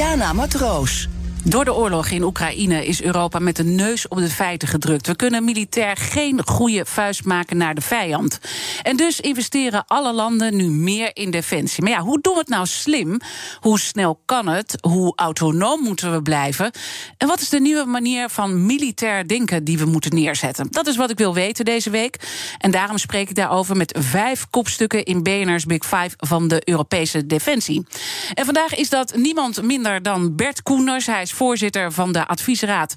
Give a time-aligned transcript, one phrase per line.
[0.00, 1.10] Diana Matroos.
[1.44, 5.06] Door de oorlog in Oekraïne is Europa met de neus op de feiten gedrukt.
[5.06, 8.38] We kunnen militair geen goede vuist maken naar de vijand.
[8.82, 11.82] En dus investeren alle landen nu meer in defensie.
[11.82, 13.20] Maar ja, hoe doen we het nou slim?
[13.60, 14.78] Hoe snel kan het?
[14.80, 16.70] Hoe autonoom moeten we blijven?
[17.16, 20.66] En wat is de nieuwe manier van militair denken die we moeten neerzetten?
[20.70, 22.16] Dat is wat ik wil weten deze week.
[22.58, 27.26] En daarom spreek ik daarover met vijf kopstukken in BNR's Big Five van de Europese
[27.26, 27.86] Defensie.
[28.34, 31.06] En vandaag is dat niemand minder dan Bert Koenders.
[31.06, 32.94] Hij voorzitter van de Adviesraad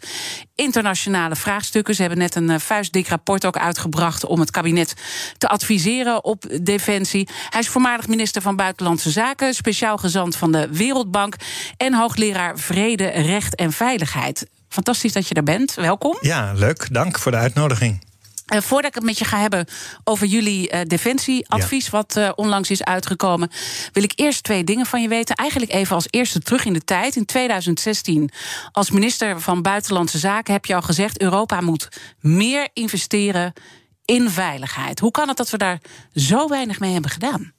[0.56, 1.96] Internationale Vraagstukken.
[1.96, 4.94] Ze hebben net een uh, vuistdik rapport ook uitgebracht om het kabinet
[5.38, 7.28] te adviseren op defensie.
[7.50, 11.36] Hij is voormalig minister van Buitenlandse Zaken, speciaal gezant van de Wereldbank
[11.78, 14.48] en hoogleraar Vrede, Recht en Veiligheid.
[14.70, 15.74] Fantastisch dat je er bent.
[15.74, 16.18] Welkom.
[16.22, 16.88] Ja, leuk.
[16.92, 18.13] Dank voor de uitnodiging.
[18.48, 19.66] Uh, voordat ik het met je ga hebben
[20.04, 21.92] over jullie uh, defensieadvies, ja.
[21.92, 23.50] wat uh, onlangs is uitgekomen,
[23.92, 25.36] wil ik eerst twee dingen van je weten.
[25.36, 27.16] Eigenlijk even als eerste terug in de tijd.
[27.16, 28.30] In 2016,
[28.72, 33.54] als minister van Buitenlandse Zaken, heb je al gezegd: Europa moet meer investeren
[34.06, 35.00] in veiligheid.
[35.00, 35.82] Hoe kan het dat we daar
[36.16, 37.54] zo weinig mee hebben gedaan?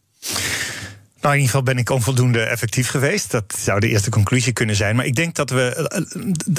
[1.25, 3.31] Nou, in ieder geval ben ik onvoldoende effectief geweest.
[3.31, 4.97] Dat zou de eerste conclusie kunnen zijn.
[4.97, 5.89] Maar ik denk dat we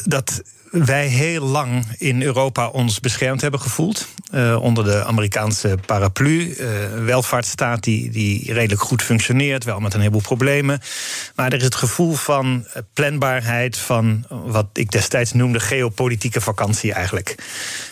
[0.05, 4.08] dat wij heel lang in Europa ons beschermd hebben gevoeld.
[4.33, 6.55] Uh, onder de Amerikaanse paraplu.
[6.55, 6.67] Uh,
[7.05, 10.80] welvaartsstaat die, die redelijk goed functioneert, wel met een heleboel problemen.
[11.36, 17.36] Maar er is het gevoel van planbaarheid, van wat ik destijds noemde geopolitieke vakantie eigenlijk.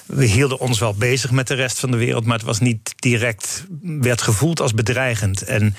[0.05, 2.93] We hielden ons wel bezig met de rest van de wereld, maar het was niet
[2.95, 5.41] direct, werd gevoeld als bedreigend.
[5.41, 5.75] En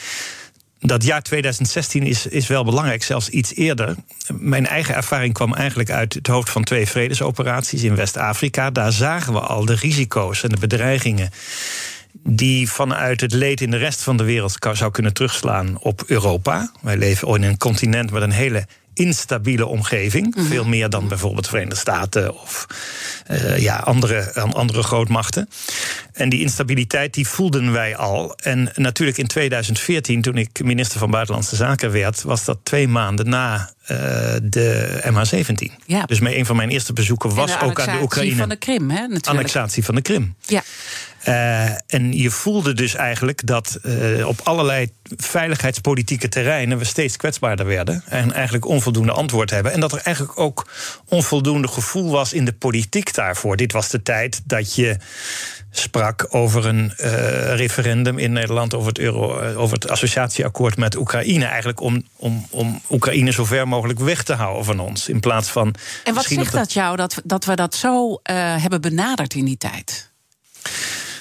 [0.81, 3.95] dat jaar 2016 is, is wel belangrijk, zelfs iets eerder.
[4.33, 8.71] Mijn eigen ervaring kwam eigenlijk uit het hoofd van twee vredesoperaties in West-Afrika.
[8.71, 11.31] Daar zagen we al de risico's en de bedreigingen
[12.23, 16.73] die vanuit het leed in de rest van de wereld zou kunnen terugslaan op Europa.
[16.81, 20.35] Wij leven in een continent met een hele instabiele omgeving.
[20.37, 20.47] Mm.
[20.47, 22.67] Veel meer dan bijvoorbeeld de Verenigde Staten of
[23.31, 25.49] uh, ja, andere, andere grootmachten.
[26.13, 28.35] En die instabiliteit die voelden wij al.
[28.37, 33.29] En natuurlijk in 2014, toen ik minister van Buitenlandse Zaken werd, was dat twee maanden
[33.29, 33.99] na uh,
[34.43, 35.85] de MH17.
[35.87, 36.03] Ja.
[36.03, 38.37] Dus een van mijn eerste bezoeken was ook aan de Oekraïne.
[38.37, 39.01] van de Krim, hè?
[39.01, 39.27] Natuurlijk.
[39.27, 40.35] Annexatie van de Krim.
[40.47, 40.63] Ja.
[41.29, 47.67] Uh, en je voelde dus eigenlijk dat uh, op allerlei veiligheidspolitieke terreinen we steeds kwetsbaarder
[47.67, 48.03] werden.
[48.09, 49.73] En eigenlijk onvoldoende antwoord hebben.
[49.73, 50.71] En dat er eigenlijk ook
[51.09, 53.57] onvoldoende gevoel was in de politiek daarvoor.
[53.57, 54.97] Dit was de tijd dat je
[55.71, 61.45] sprak over een uh, referendum in Nederland over het, Euro, over het associatieakkoord met Oekraïne.
[61.45, 65.09] Eigenlijk om, om, om Oekraïne zo ver mogelijk weg te houden van ons.
[65.09, 65.75] In plaats van.
[66.05, 66.53] En wat zegt dat...
[66.53, 70.13] dat jou dat, dat we dat zo hebben benaderd in die tijd?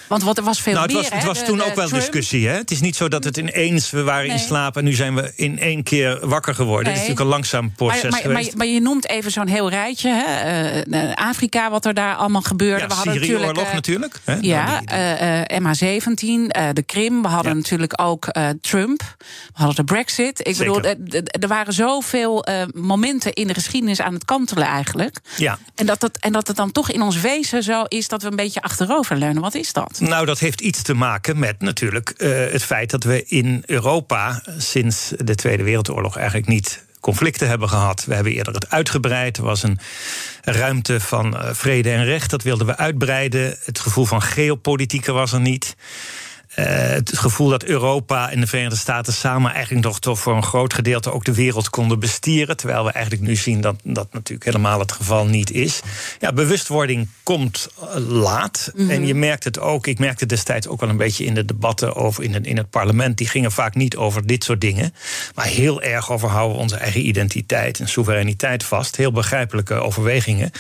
[0.08, 1.02] Want wat, er was veel nou, het meer.
[1.02, 2.04] Was, het was toen ook wel Trump.
[2.04, 2.48] discussie.
[2.48, 2.56] Hè?
[2.56, 4.38] Het is niet zo dat het ineens, we waren nee.
[4.38, 6.84] in slaap en nu zijn we in één keer wakker geworden.
[6.84, 6.94] Nee.
[6.94, 8.48] Het is natuurlijk een langzaam proces maar, maar, geweest.
[8.48, 10.10] Maar, maar, je noemt even zo'n heel rijtje.
[10.10, 10.86] Hè?
[10.86, 12.82] Uh, Afrika, wat er daar allemaal gebeurde.
[12.82, 14.20] Ja, we hadden natuurlijk, uh, natuurlijk.
[14.24, 14.38] Hè?
[14.42, 17.22] Ja, nou, uh, MH17, de Krim.
[17.22, 17.58] We hadden ja.
[17.58, 18.28] natuurlijk ook
[18.62, 19.16] Trump.
[19.18, 20.48] We hadden de Brexit.
[20.48, 20.82] Ik Zeker.
[20.82, 25.20] bedoel, er waren zoveel momenten in de geschiedenis aan het kantelen eigenlijk.
[25.38, 25.58] Ja.
[25.76, 28.30] En, dat het, en dat het dan toch in ons wezen zo is dat we
[28.30, 29.42] een beetje achteroverleunen.
[29.42, 29.93] Wat is dat?
[30.00, 34.42] Nou, dat heeft iets te maken met natuurlijk uh, het feit dat we in Europa
[34.58, 38.06] sinds de Tweede Wereldoorlog eigenlijk niet conflicten hebben gehad.
[38.06, 39.38] We hebben eerder het uitgebreid.
[39.38, 39.80] Er was een
[40.42, 42.30] ruimte van uh, vrede en recht.
[42.30, 43.58] Dat wilden we uitbreiden.
[43.64, 45.76] Het gevoel van geopolitiek was er niet.
[46.60, 50.44] Uh, het gevoel dat Europa en de Verenigde Staten samen eigenlijk nog toch voor een
[50.44, 52.58] groot gedeelte ook de wereld konden bestieren.
[52.58, 55.82] Terwijl we eigenlijk nu zien dat dat natuurlijk helemaal het geval niet is.
[56.20, 57.70] Ja, bewustwording komt
[58.08, 58.72] laat.
[58.74, 58.90] Mm -hmm.
[58.90, 61.96] En je merkt het ook, ik merkte destijds ook wel een beetje in de debatten
[61.96, 63.18] over in het, in het parlement.
[63.18, 64.94] Die gingen vaak niet over dit soort dingen.
[65.36, 68.96] Maar heel erg over houden we onze eigen identiteit en soevereiniteit vast.
[68.96, 70.52] Heel begrijpelijke overwegingen.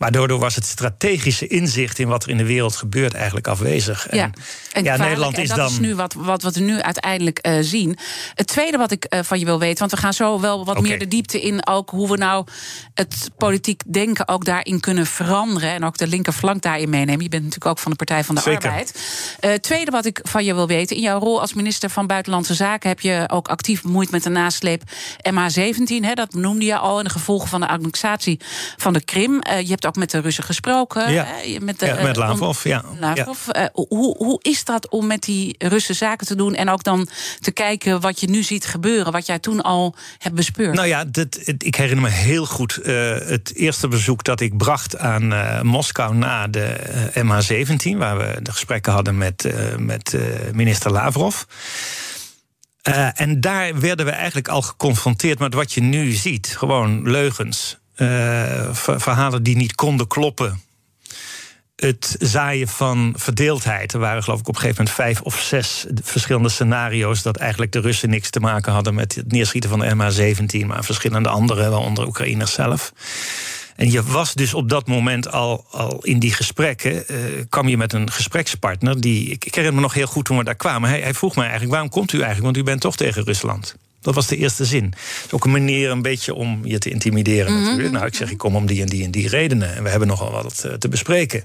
[0.00, 4.06] Maar daardoor was het strategische inzicht in wat er in de wereld gebeurt eigenlijk afwezig.
[4.10, 4.32] Ja, en,
[4.72, 5.66] en ja, Nederland Nederland en is dat dan.
[5.66, 7.98] is nu wat, wat, wat we nu uiteindelijk uh, zien.
[8.34, 10.76] Het tweede wat ik uh, van je wil weten, want we gaan zo wel wat
[10.76, 10.88] okay.
[10.88, 12.46] meer de diepte in, ook hoe we nou
[12.94, 15.70] het politiek denken ook daarin kunnen veranderen.
[15.70, 17.22] En ook de linkerflank daarin meenemen.
[17.22, 18.68] Je bent natuurlijk ook van de Partij van de Zeker.
[18.68, 19.00] Arbeid.
[19.40, 22.54] Uh, tweede wat ik van je wil weten, in jouw rol als minister van Buitenlandse
[22.54, 24.82] Zaken heb je ook actief bemoeid met de nasleep
[25.30, 25.94] MH17.
[26.00, 28.40] Hè, dat noemde je al in de gevolgen van de annexatie
[28.76, 29.32] van de Krim.
[29.32, 31.12] je hebt ook met de Russen gesproken.
[31.12, 31.26] Ja,
[31.60, 32.64] met, de, ja, met Lavrov.
[32.64, 32.84] Ja.
[33.00, 33.38] Lavrov.
[33.52, 33.70] Ja.
[33.72, 37.08] hoe, hoe is dat om met die Russen zaken te doen en ook dan
[37.40, 40.74] te kijken wat je nu ziet gebeuren, wat jij toen al hebt bespeurd?
[40.74, 44.98] Nou ja, dit, ik herinner me heel goed uh, het eerste bezoek dat ik bracht
[44.98, 46.76] aan uh, Moskou na de
[47.14, 50.16] uh, MH17, waar we de gesprekken hadden met, met
[50.52, 51.42] minister Lavrov.
[52.88, 56.56] Uh, en daar werden we eigenlijk al geconfronteerd met wat je nu ziet.
[56.56, 57.79] Gewoon leugens.
[58.00, 60.60] Uh, verhalen die niet konden kloppen.
[61.76, 63.92] Het zaaien van verdeeldheid.
[63.92, 67.22] Er waren geloof ik op een gegeven moment vijf of zes verschillende scenario's...
[67.22, 70.66] dat eigenlijk de Russen niks te maken hadden met het neerschieten van de MH17...
[70.66, 72.92] maar verschillende andere, waaronder Oekraïners zelf.
[73.76, 77.04] En je was dus op dat moment al, al in die gesprekken.
[77.10, 77.16] Uh,
[77.48, 79.00] kwam je met een gesprekspartner.
[79.00, 80.88] Die, ik, ik herinner me nog heel goed toen we daar kwamen.
[80.88, 82.44] Hij, hij vroeg mij eigenlijk: waarom komt u eigenlijk?
[82.44, 83.76] Want u bent toch tegen Rusland.
[84.00, 84.84] Dat was de eerste zin.
[84.84, 87.62] Het is ook een manier een beetje om je te intimideren Mhm.
[87.64, 87.92] natuurlijk.
[87.92, 89.74] Nou, ik zeg, ik kom om die en die en die redenen.
[89.76, 91.44] En we hebben nogal wat te bespreken.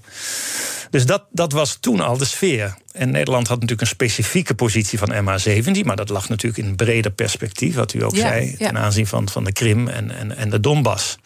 [0.89, 2.75] Dus dat, dat was toen al de sfeer.
[2.91, 5.83] En Nederland had natuurlijk een specifieke positie van MH17...
[5.85, 8.55] maar dat lag natuurlijk in een breder perspectief, wat u ook Ja, zei...
[8.57, 8.67] ja.
[8.67, 11.17] ten aanzien van, van de Krim en, en, en de Donbass.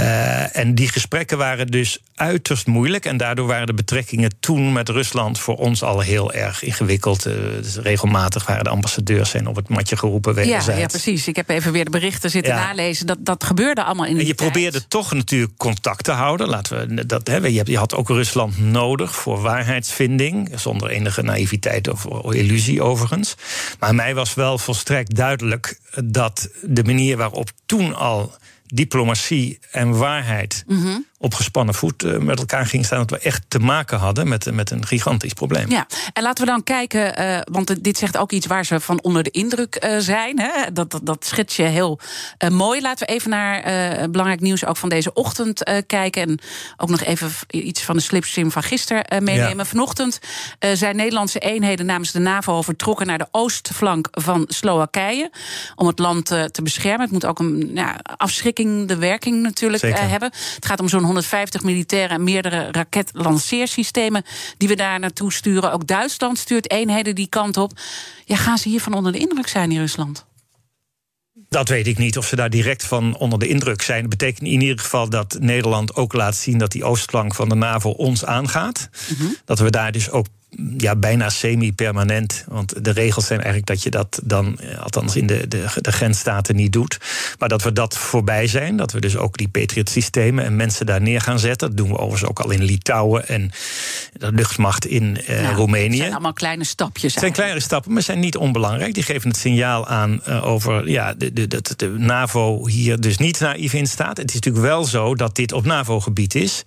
[0.00, 3.04] Uh, en die gesprekken waren dus uiterst moeilijk.
[3.04, 7.26] En daardoor waren de betrekkingen toen met Rusland voor ons al heel erg ingewikkeld.
[7.26, 10.34] Uh, dus regelmatig waren de ambassadeurs zijn op het matje geroepen.
[10.34, 10.80] Ja, wederzijds.
[10.80, 11.28] ja, precies.
[11.28, 12.64] Ik heb even weer de berichten zitten Ja.
[12.66, 13.06] nalezen.
[13.06, 14.50] Dat, dat gebeurde allemaal in En die je tijd.
[14.52, 16.48] probeerde toch natuurlijk contact te houden.
[16.48, 20.52] Laten we dat, hebt- je had ook Rusland nodig voor waarheidsvinding.
[20.56, 22.04] Zonder enige naïviteit of
[22.34, 23.34] illusie overigens.
[23.78, 28.34] Maar mij was wel volstrekt duidelijk dat de manier waarop toen al
[28.74, 30.98] diplomatie en waarheid Mhm.
[31.22, 32.98] Op gespannen voet eh, met elkaar gingen staan.
[32.98, 35.70] Dat we echt te maken hadden met, met een gigantisch probleem.
[35.70, 39.02] Ja, en laten we dan kijken, eh, want dit zegt ook iets waar ze van
[39.02, 40.40] onder de indruk eh, zijn.
[40.40, 40.72] Hè?
[40.72, 42.00] Dat, dat, dat schets je heel
[42.48, 42.80] mooi.
[42.80, 43.62] Laten we even naar
[44.10, 46.22] belangrijk nieuws ook van deze ochtend kijken.
[46.22, 46.38] En
[46.76, 49.56] ook nog even iets van de slipstream van gisteren meenemen.
[49.56, 49.64] Ja.
[49.64, 50.18] Vanochtend
[50.72, 55.30] zijn Nederlandse eenheden namens de NAVO vertrokken naar de oostflank van Slowakije.
[55.76, 57.00] Om het land te beschermen.
[57.00, 60.30] Het moet ook een ja, afschrikkende werking natuurlijk hebben.
[60.54, 64.24] Het gaat om zo'n 150 militairen en meerdere raketlanceersystemen
[64.56, 65.72] die we daar naartoe sturen.
[65.72, 67.72] Ook Duitsland stuurt eenheden die kant op.
[68.24, 70.28] Ja, gaan ze hiervan onder de indruk zijn in Rusland?
[71.48, 74.00] Dat weet ik niet of ze daar direct van onder de indruk zijn.
[74.00, 77.54] Dat betekent in ieder geval dat Nederland ook laat zien dat die oostflank van de
[77.54, 78.88] NAVO ons aangaat.
[79.44, 80.26] Dat we daar dus ook
[80.76, 82.44] ja, bijna semi-permanent.
[82.48, 85.92] Want de regels zijn eigenlijk dat je dat dan, eh, althans in de, de, de
[85.92, 86.98] grensstaten, niet doet.
[87.38, 88.76] Maar dat we dat voorbij zijn.
[88.76, 91.68] Dat we dus ook die Patriot-systemen en mensen daar neer gaan zetten.
[91.68, 93.50] Dat doen we overigens ook al in Litouwen en
[94.12, 95.88] de luchtmacht in eh, Nou, Roemenië.
[95.88, 97.12] Het zijn allemaal kleine stapjes.
[97.12, 98.94] Het zijn kleine stappen, maar zijn niet onbelangrijk.
[98.94, 103.18] Die geven het signaal aan eh, over ja, de, de, dat de NAVO hier dus
[103.18, 104.16] niet naïef in staat.
[104.16, 106.64] Het is natuurlijk wel zo dat dit op NAVO-gebied is.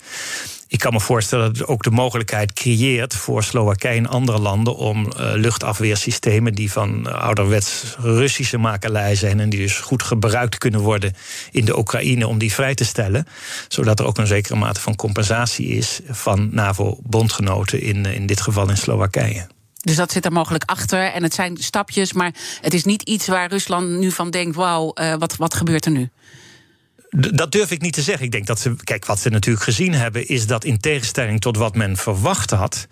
[0.74, 4.76] Ik kan me voorstellen dat het ook de mogelijkheid creëert voor Slowakije en andere landen
[4.76, 10.58] om eh, luchtafweersystemen die van eh, ouderwets Russische makelij zijn en die dus goed gebruikt
[10.58, 11.16] kunnen worden
[11.52, 13.28] in de Oekraïne om die vrij te stellen.
[13.68, 18.42] Zodat er ook een zekere mate van compensatie is van NAVO-bondgenoten, in, eh, in dit
[18.42, 19.48] geval in Slowakije.
[19.82, 21.12] Dus dat zit er mogelijk achter.
[21.12, 24.94] En het zijn stapjes, maar het is niet iets waar Rusland nu van denkt: wauw,
[25.20, 26.10] wat, wat gebeurt er nu?
[27.16, 28.26] Dat durf ik niet te zeggen.
[28.26, 28.76] Ik denk dat ze.
[28.84, 32.88] Kijk, wat ze natuurlijk gezien hebben, is dat in tegenstelling tot wat men verwacht had.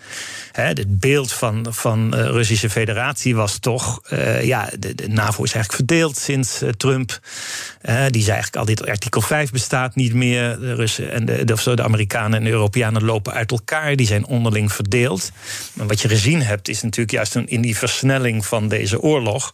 [0.51, 3.99] Hè, het beeld van, van de Russische Federatie was toch.
[4.03, 7.19] eh, ja, de, de NAVO is eigenlijk verdeeld sinds eh, Trump.
[7.81, 10.59] Eh, die zei eigenlijk al: dit artikel 5 bestaat niet meer.
[10.59, 13.95] De Russen en de, de, de Amerikanen en de Europeanen lopen uit elkaar.
[13.95, 15.31] Die zijn onderling verdeeld.
[15.73, 19.53] Maar wat je gezien hebt, is natuurlijk juist een, in die versnelling van deze oorlog.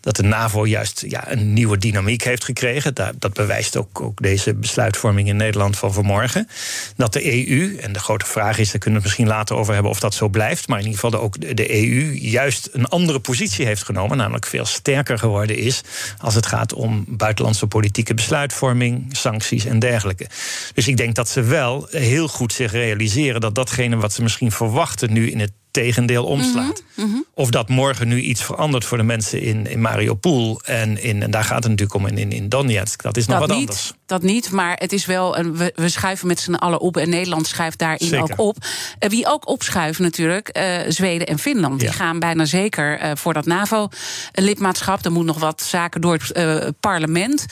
[0.00, 2.94] dat de NAVO juist ja, een nieuwe dynamiek heeft gekregen.
[2.94, 6.48] Dat bewijst ook, ook deze besluitvorming in Nederland van vanmorgen.
[6.96, 9.74] Dat de EU, en de grote vraag is, daar kunnen we het misschien later over
[9.74, 10.68] hebben of dat zo blijft.
[10.68, 14.16] maar in ieder geval ook de EU juist een andere positie heeft genomen.
[14.16, 15.80] namelijk veel sterker geworden is.
[16.18, 20.26] als het gaat om buitenlandse politieke besluitvorming, sancties en dergelijke.
[20.74, 24.52] Dus ik denk dat ze wel heel goed zich realiseren dat datgene wat ze misschien
[24.52, 26.82] verwachten nu in het tegendeel omslaat.
[26.94, 27.18] Mhm, mhm.
[27.34, 30.60] Of dat morgen nu iets verandert voor de mensen in, in Mariupol.
[30.64, 33.02] En, in, en daar gaat het natuurlijk om in, in, in Donetsk.
[33.02, 33.92] Dat is nog dat wat niet, anders.
[34.06, 35.38] Dat niet, maar het is wel.
[35.38, 36.96] Een, we, we schuiven met z'n allen op.
[36.96, 38.22] En Nederland schuift daarin Zeker.
[38.22, 38.56] ook op.
[38.98, 41.78] Eh, wie ook opschuiven natuurlijk, eh, Zweden en Finland.
[41.80, 41.94] Die Ja.
[41.94, 45.04] gaan bijna zeker eh, voor dat NAVO-lidmaatschap.
[45.04, 47.46] Er moet nog wat zaken door het parlement.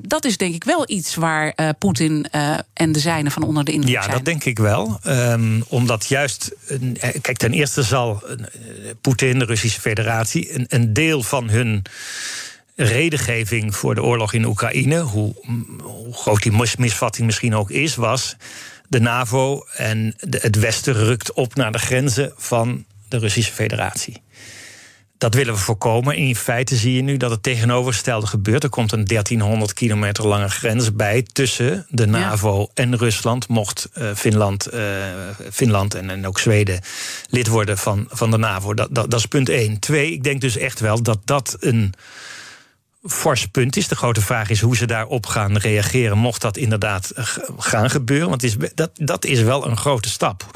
[0.00, 2.26] Dat is denk ik wel iets waar Poetin
[2.72, 4.14] en de zijnen van onder de indruk Ja, zijn.
[4.16, 4.98] dat denk ik wel.
[5.02, 6.50] Ehm, omdat juist.
[7.38, 8.36] Ten eerste zal eh,
[9.00, 11.82] Poetin, de Russische Federatie, een, een deel van hun
[12.76, 15.34] redengeving voor de oorlog in Oekraïne, hoe,
[16.12, 18.36] groot die mis- misvatting misschien ook is, was.
[18.88, 24.22] De NAVO en het Westen rukt op naar de grenzen van de Russische Federatie.
[25.22, 26.16] Dat willen we voorkomen.
[26.16, 28.62] In feite zie je nu dat het tegenovergestelde gebeurt.
[28.62, 33.48] Er komt een 1300 kilometer lange grens bij tussen de NAVO en Rusland.
[33.48, 34.82] Mocht eh, Finland, eh,
[35.52, 36.80] Finland en, en ook Zweden
[37.28, 38.74] lid worden van, van de NAVO.
[38.74, 39.78] Dat, dat, dat is punt één.
[39.78, 41.94] Twee, ik denk dus echt wel dat dat een
[43.02, 43.88] fors punt is.
[43.88, 47.12] De grote vraag is hoe ze daarop gaan reageren, mocht dat inderdaad
[47.58, 48.28] gaan gebeuren.
[48.28, 50.50] Want is, dat, dat is wel een grote stap.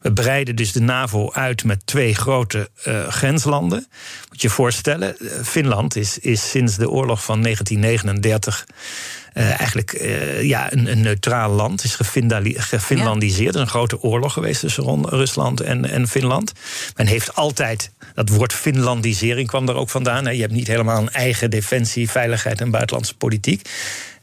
[0.00, 3.86] We breiden dus de NAVO uit met twee grote eh, grenslanden.
[4.28, 8.76] Moet je je voorstellen, eh, Finland is, is sinds de oorlog van 1939 eh,
[9.38, 11.84] eigenlijk eh, ja, een, een neutraal land.
[11.84, 11.94] Is
[12.56, 13.54] gefinlandiseerd.
[13.54, 16.52] Er is een grote oorlog geweest tussen Rusland en, en Finland.
[16.96, 20.24] Men heeft altijd, dat woord Finlandisering kwam daar ook vandaan.
[20.24, 20.30] Hè.
[20.30, 23.68] Je hebt niet helemaal een eigen defensie, veiligheid en buitenlandse politiek.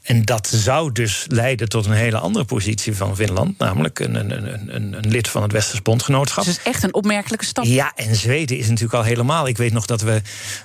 [0.06, 3.58] En dat zou dus leiden tot een hele andere positie van Finland.
[3.58, 6.44] Namelijk een, een, een, een, lid van het Westers Bondgenootschap.
[6.46, 7.66] Dus het is echt een opmerkelijke stap.
[7.66, 9.48] Ja, en Zweden is natuurlijk al helemaal.
[9.48, 10.22] Ik weet nog dat we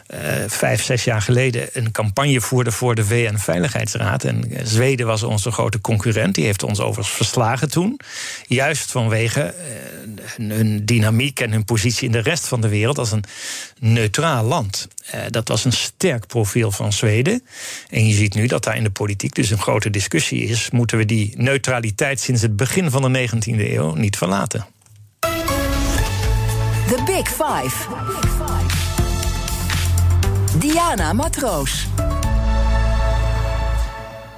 [0.07, 4.25] eh, vijf, zes jaar geleden een campagne voerden voor de VN-veiligheidsraad.
[4.25, 6.35] En eh, Zweden was onze grote concurrent.
[6.35, 8.01] Die heeft ons overigens verslagen toen.
[8.47, 9.55] Juist vanwege eh,
[10.37, 13.25] hun, dynamiek en hun positie in de rest van de wereld als een
[13.79, 14.89] neutraal land.
[15.31, 17.43] Dat was een sterk profiel van Zweden.
[17.89, 20.71] En je ziet nu dat daar in de politiek dus een grote discussie is.
[20.71, 24.67] Moeten we die neutraliteit sinds het begin van de 19e eeuw niet verlaten?
[25.21, 27.87] The Big Five.
[30.59, 31.87] Diana Matroos.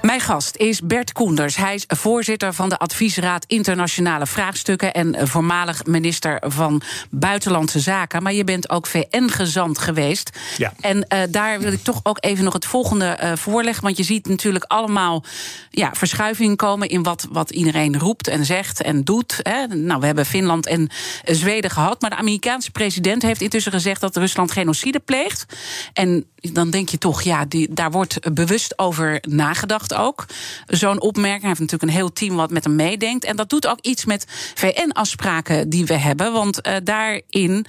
[0.02, 1.56] Mijn gast is Bert Koenders.
[1.56, 8.22] Hij is voorzitter van de Adviesraad Internationale Vraagstukken en voormalig minister van Buitenlandse Zaken.
[8.22, 10.30] Maar je bent ook VN-gezant geweest.
[10.56, 10.72] Ja.
[10.80, 13.84] En eh, daar wil ik toch ook even nog het volgende eh, voorleggen.
[13.84, 15.24] Want je ziet natuurlijk allemaal
[15.70, 19.40] ja, verschuivingen komen in wat, wat iedereen roept en zegt en doet.
[19.42, 19.66] Hè.
[19.66, 20.90] Nou, we hebben Finland en
[21.24, 22.00] Zweden gehad.
[22.00, 25.46] Maar de Amerikaanse president heeft intussen gezegd dat Rusland genocide pleegt.
[25.92, 30.26] En dan denk je toch, ja, die, daar wordt bewust over nagedacht ook.
[30.66, 31.40] Zo'n opmerking.
[31.40, 33.24] Hij heeft natuurlijk een heel team wat met hem meedenkt.
[33.24, 36.32] En dat doet ook iets met VN-afspraken die we hebben.
[36.32, 37.66] Want eh, daarin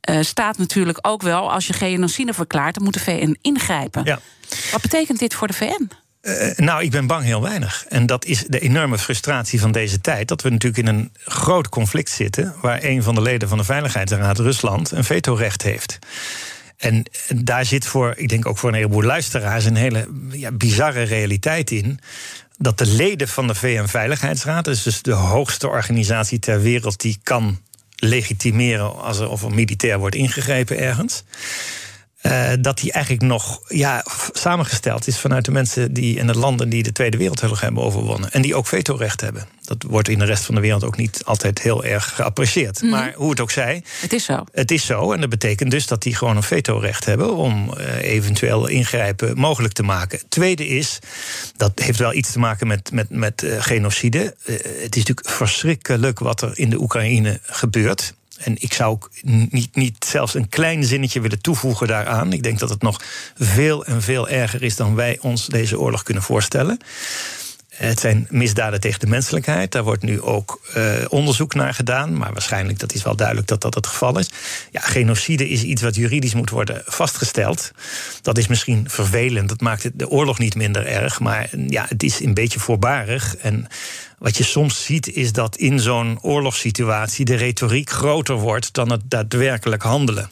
[0.00, 4.04] eh, staat natuurlijk ook wel, als je genocide verklaart, dan moet de VN ingrijpen.
[4.04, 4.20] Ja.
[4.72, 5.90] Wat betekent dit voor de VN?
[6.20, 7.84] Eh, nou, ik ben bang heel weinig.
[7.88, 10.28] En dat is de enorme frustratie van deze tijd.
[10.28, 12.54] Dat we natuurlijk in een groot conflict zitten.
[12.60, 15.98] waar een van de leden van de Veiligheidsraad, Rusland, een vetorecht heeft.
[16.82, 21.02] En daar zit voor, ik denk ook voor een heleboel luisteraars, een hele ja, bizarre
[21.02, 21.98] realiteit in.
[22.58, 27.58] Dat de leden van de VN-veiligheidsraad, is dus de hoogste organisatie ter wereld die kan
[27.96, 31.24] legitimeren als er of er militair wordt ingegrepen ergens.
[32.22, 36.68] Eh, dat die eigenlijk nog ja, samengesteld is vanuit de mensen die en de landen
[36.68, 38.32] die de Tweede Wereldoorlog hebben overwonnen.
[38.32, 39.46] En die ook vetorecht hebben.
[39.62, 42.82] Dat wordt in de rest van de wereld ook niet altijd heel erg geapprecieerd.
[42.82, 44.44] Maar hoe het ook zij, Het is zo.
[44.52, 45.12] het is zo.
[45.12, 49.74] En dat betekent dus dat die gewoon een vetorecht hebben om eh, eventueel ingrijpen mogelijk
[49.74, 50.20] te maken.
[50.28, 50.98] Tweede is,
[51.56, 54.34] dat heeft wel iets te maken met, met, met eh, genocide.
[54.44, 58.14] Het is natuurlijk verschrikkelijk wat er in de Oekraïne gebeurt.
[58.44, 59.10] En ik zou ook
[59.50, 62.32] niet, niet zelfs een klein zinnetje willen toevoegen daaraan.
[62.32, 63.00] Ik denk dat het nog
[63.34, 66.78] veel en veel erger is dan wij ons deze oorlog kunnen voorstellen.
[67.72, 69.72] Het zijn misdaden tegen de menselijkheid.
[69.72, 72.16] Daar wordt nu ook eh, onderzoek naar gedaan.
[72.16, 74.30] Maar waarschijnlijk dat is wel duidelijk dat dat het geval is.
[74.70, 77.70] Ja, genocide is iets wat juridisch moet worden vastgesteld.
[78.22, 79.48] Dat is misschien vervelend.
[79.48, 81.20] Dat maakt de oorlog niet minder erg.
[81.20, 83.36] Maar ja, het is een beetje voorbarig.
[83.36, 83.66] En
[84.18, 89.02] wat je soms ziet is dat in zo'n oorlogssituatie de retoriek groter wordt dan het
[89.04, 90.30] daadwerkelijk handelen.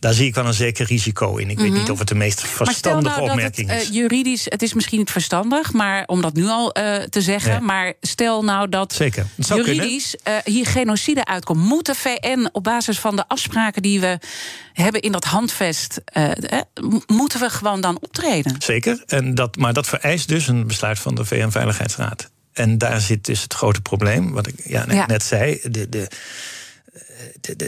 [0.00, 1.50] Daar zie ik wel een zeker risico in.
[1.50, 3.88] Ik weet niet of het de meest Maar stel verstandige nou het opmerking is.
[3.88, 7.52] eh, juridisch, het is misschien niet verstandig, maar om dat nu al eh, te zeggen.
[7.52, 7.60] Ja.
[7.60, 9.26] Maar stel nou dat Zeker.
[9.36, 11.60] Juridisch eh, hier genocide uitkomt.
[11.60, 14.18] Moet de VN op basis van de afspraken die we
[14.72, 16.00] hebben in dat handvest,
[17.06, 18.54] moeten we gewoon dan optreden?
[18.58, 22.30] Zeker, en dat, maar dat vereist dus een besluit van de VN-veiligheidsraad.
[22.52, 25.06] En daar zit dus het grote probleem, wat ik ja, net, Ja.
[25.06, 25.58] net zei.
[25.62, 26.08] De, de,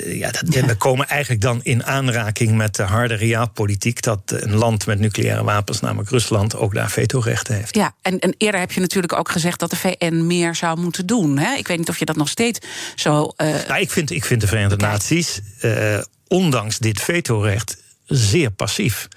[0.05, 4.87] ja, dat, we komen eigenlijk dan in aanraking met de harde realpolitiek dat een land
[4.87, 7.75] met nucleaire wapens, namelijk Rusland, ook daar vetorecht heeft.
[7.75, 11.07] Ja, en, en eerder heb je natuurlijk ook gezegd dat de VN meer zou moeten
[11.07, 11.39] doen.
[11.39, 11.55] Hè?
[11.55, 12.59] Ik weet niet of je dat nog steeds
[12.95, 13.33] zo.
[13.37, 17.77] Uh, nou, ik, vind, ik vind de Verenigde Naties, uh, ondanks dit vetorecht,
[18.07, 19.09] zeer passief.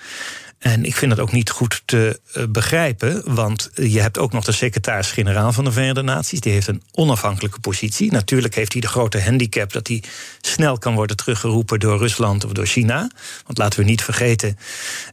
[0.64, 4.44] En ik vind dat ook niet goed te uh, begrijpen, want je hebt ook nog
[4.44, 6.40] de secretaris-generaal van de Verenigde Naties.
[6.40, 8.12] Die heeft een onafhankelijke positie.
[8.12, 10.04] Natuurlijk heeft hij de grote handicap dat hij
[10.42, 13.12] snel kan worden teruggeroepen door Rusland of door China.
[13.46, 14.58] Want laten we niet vergeten,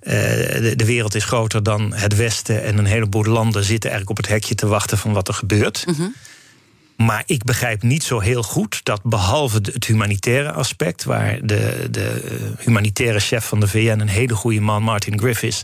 [0.03, 4.19] uh, de, de, wereld is groter dan het Westen en een heleboel landen zitten eigenlijk
[4.19, 5.85] op het hekje te wachten van wat er gebeurt.
[5.87, 6.15] -hmm.
[7.07, 12.11] Maar ik begrijp niet zo heel goed dat behalve het humanitaire aspect, waar de, de
[12.11, 15.63] eh, humanitaire chef van de VN, een hele goede man, Martin Griffiths,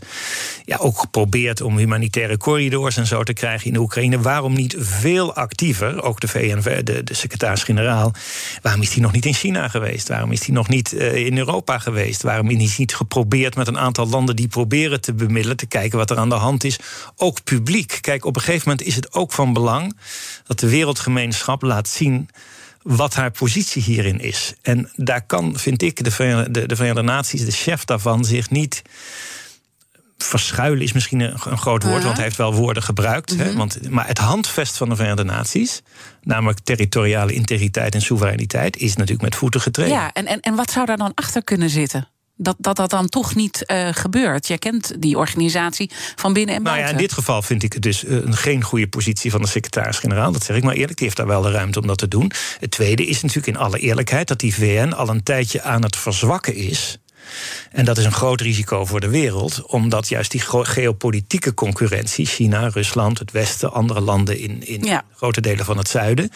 [0.65, 4.19] ja, ook geprobeerd om humanitaire corridors en zo te krijgen in de Oekraïne.
[4.19, 8.13] Waarom niet veel actiever, ook de VN, de, de secretaris-generaal,
[8.61, 10.07] waarom is hij nog niet in China geweest?
[10.07, 12.21] Waarom is hij nog niet uh, in Europa geweest?
[12.21, 15.97] Waarom is hij niet geprobeerd met een aantal landen die proberen te bemiddelen, te kijken
[15.97, 16.79] wat er aan de hand is?
[17.15, 17.97] Ook publiek.
[18.01, 19.97] Kijk, op een gegeven moment is het ook van belang
[20.43, 21.25] dat de wereldgemeenschap
[21.59, 22.29] laat zien
[22.81, 24.53] wat haar positie hierin is.
[24.61, 28.81] En daar kan, vind ik, de Verenigde, de Verenigde Naties, de chef daarvan, zich niet
[30.17, 33.37] verschuilen is misschien een, groot woord, want hij heeft wel woorden gebruikt.
[33.37, 33.57] hè, mhm.
[33.57, 35.81] want, maar het handvest van de Verenigde Naties,
[36.21, 39.93] namelijk territoriale integriteit en soevereiniteit, is natuurlijk met voeten getreden.
[39.93, 42.07] Ja, en, en, en wat zou daar dan achter kunnen zitten?
[42.37, 44.47] Dat, dat dat dan toch niet uh, gebeurt.
[44.47, 46.83] Jij kent die organisatie van binnen en buiten.
[46.83, 49.47] Nou ja, in dit geval vind ik het dus uh, geen goede positie van de
[49.47, 50.31] secretaris-generaal.
[50.31, 50.97] Dat zeg ik maar eerlijk.
[50.97, 52.31] Die heeft daar wel de ruimte om dat te doen.
[52.59, 55.95] Het tweede is natuurlijk in alle eerlijkheid dat die VN al een tijdje aan het
[55.95, 56.97] verzwakken is.
[57.71, 62.67] En dat is een groot risico voor de wereld, omdat juist die geopolitieke concurrentie, China,
[62.67, 66.29] Rusland, het Westen, andere landen in, in grote delen van het zuiden,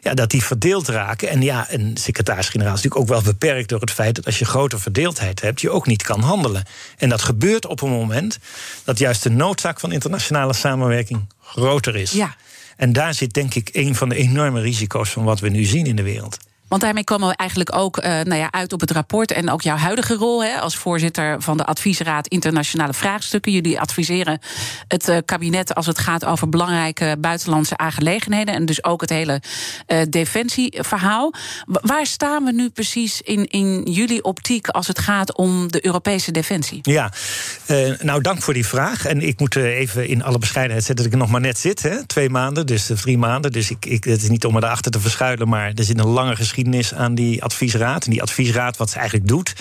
[0.00, 1.28] ja, dat die verdeeld raken.
[1.28, 4.44] En ja, een secretaris-generaal is natuurlijk ook wel beperkt door het feit dat als je
[4.44, 6.64] grote verdeeldheid hebt, je ook niet kan handelen.
[6.98, 8.38] En dat gebeurt op een moment
[8.84, 12.10] dat juist de noodzaak van internationale samenwerking groter is.
[12.10, 12.36] Ja.
[12.76, 15.86] En daar zit denk ik een van de enorme risico's van wat we nu zien
[15.86, 16.36] in de wereld.
[16.74, 19.62] Want daarmee komen we eigenlijk ook uh, nou ja, uit op het rapport en ook
[19.62, 23.52] jouw huidige rol hè, als voorzitter van de Adviesraad Internationale Vraagstukken.
[23.52, 24.38] Jullie adviseren
[24.88, 29.42] het uh, kabinet als het gaat over belangrijke buitenlandse aangelegenheden en dus ook het hele
[29.88, 31.32] uh, defensieverhaal.
[31.66, 36.30] Waar staan we nu precies in, in jullie optiek als het gaat om de Europese
[36.30, 36.78] defensie?
[36.82, 37.12] Ja,
[38.02, 39.06] nou dank voor die vraag.
[39.06, 41.82] En ik moet even in alle bescheidenheid zeggen dat ik nog maar net zit.
[41.82, 42.06] Hè?
[42.06, 43.52] Twee maanden, dus drie maanden.
[43.52, 46.06] Dus ik, ik, het is niet om me daarachter te verschuilen, maar er zit een
[46.06, 46.62] lange geschiedenis
[46.94, 48.04] aan die adviesraad.
[48.04, 49.54] En die adviesraad, wat ze eigenlijk doet,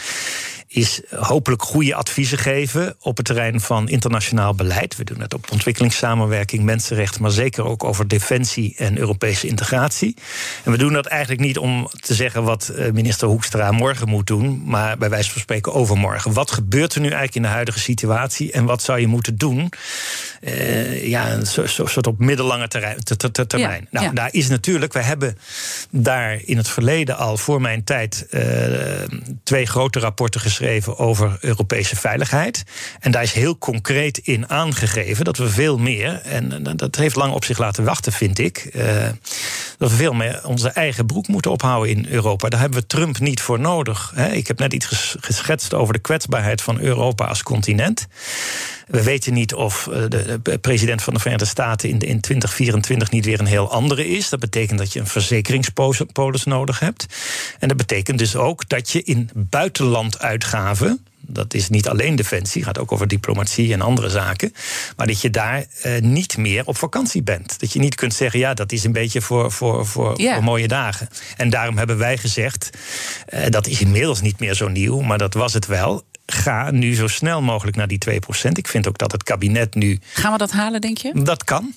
[0.73, 4.95] is hopelijk goede adviezen geven op het terrein van internationaal beleid.
[4.95, 10.15] We doen het op ontwikkelingssamenwerking, mensenrechten, maar zeker ook over defensie en Europese integratie.
[10.63, 14.27] En we doen dat eigenlijk niet om te zeggen wat eh, minister Hoekstra morgen moet
[14.27, 16.33] doen, maar bij wijze van spreken overmorgen.
[16.33, 19.71] Wat gebeurt er nu eigenlijk in de huidige situatie en wat zou je moeten doen?
[20.41, 22.97] Uh, ja, een soort op middellange terrein,
[23.47, 23.87] termijn.
[23.91, 25.37] nou, daar is natuurlijk, we hebben
[25.89, 28.41] daar in het verleden al voor mijn tijd uh,
[29.43, 30.61] twee grote rapporten geschreven
[30.97, 32.63] over Europese veiligheid.
[32.99, 37.33] En daar is heel concreet in aangegeven dat we veel meer, en dat heeft lang
[37.33, 39.09] op zich laten wachten, vind ik, eh,
[39.83, 42.49] dat we veel meer onze eigen broek moeten ophouden in Europa.
[42.49, 44.13] Daar hebben we Trump niet voor nodig.
[44.31, 48.07] Ik heb net iets geschetst over de kwetsbaarheid van Europa als continent.
[48.87, 53.25] We weten niet of eh, de president van de Verenigde Staten in, in 2024 niet
[53.25, 54.29] weer een heel andere is.
[54.29, 57.05] Dat betekent dat je een verzekeringspolis nodig hebt.
[57.59, 62.79] En dat betekent dus ook dat je in buitenlanduitgaven dat is niet alleen defensie, gaat
[62.79, 64.53] ook over diplomatie en andere zaken.
[64.97, 67.59] Maar dat je daar eh, niet meer op vakantie bent.
[67.59, 70.67] Dat je niet kunt zeggen, ja, dat is een beetje voor, voor, voor, voor mooie
[70.67, 71.09] dagen.
[71.37, 72.69] En daarom hebben wij gezegd,
[73.33, 76.95] uh, dat is inmiddels niet meer zo nieuw, maar dat was het wel ga nu
[76.95, 78.51] zo snel mogelijk naar die 2%.
[78.51, 79.99] Ik vind ook dat het kabinet nu.
[80.13, 81.11] Gaan we dat halen, denk je?
[81.23, 81.73] Dat kan.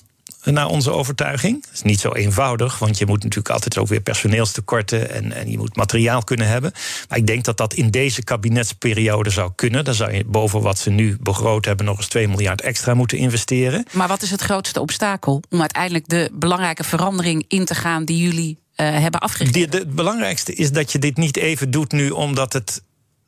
[0.51, 1.63] Naar onze overtuiging.
[1.63, 5.51] Dat is niet zo eenvoudig, want je moet natuurlijk altijd ook weer personeelstekorten en, en
[5.51, 6.71] je moet materiaal kunnen hebben.
[7.09, 9.85] Maar ik denk dat dat in deze kabinetsperiode zou kunnen.
[9.85, 13.17] Dan zou je boven wat ze nu begroot hebben nog eens 2 miljard extra moeten
[13.17, 13.85] investeren.
[13.91, 18.17] Maar wat is het grootste obstakel om uiteindelijk de belangrijke verandering in te gaan die
[18.17, 19.71] jullie uh, hebben afgegeven?
[19.71, 22.81] Het belangrijkste is dat je dit niet even doet nu omdat het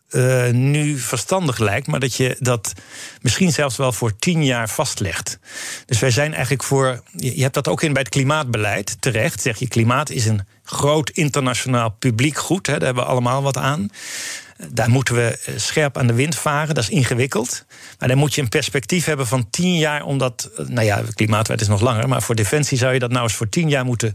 [0.10, 2.74] uh, nu verstandig lijkt, maar dat je dat
[3.22, 5.39] misschien zelfs wel voor tien jaar vastlegt.
[5.86, 7.04] Dus wij zijn eigenlijk voor.
[7.15, 9.41] Je hebt dat ook in bij het klimaatbeleid terecht.
[9.41, 12.67] Zeg je, klimaat is een groot internationaal publiek goed.
[12.67, 13.89] Hè, daar hebben we allemaal wat aan.
[14.67, 16.76] Daar moeten we eh, scherp aan de wind varen.
[16.76, 17.65] Dat is ingewikkeld.
[18.00, 20.04] Maar dan moet je een perspectief hebben van tien jaar.
[20.04, 22.08] Omdat, eh, nou ja, klimaatwet is nog langer.
[22.08, 24.13] Maar voor Defensie zou je dat nou eens voor tien jaar moeten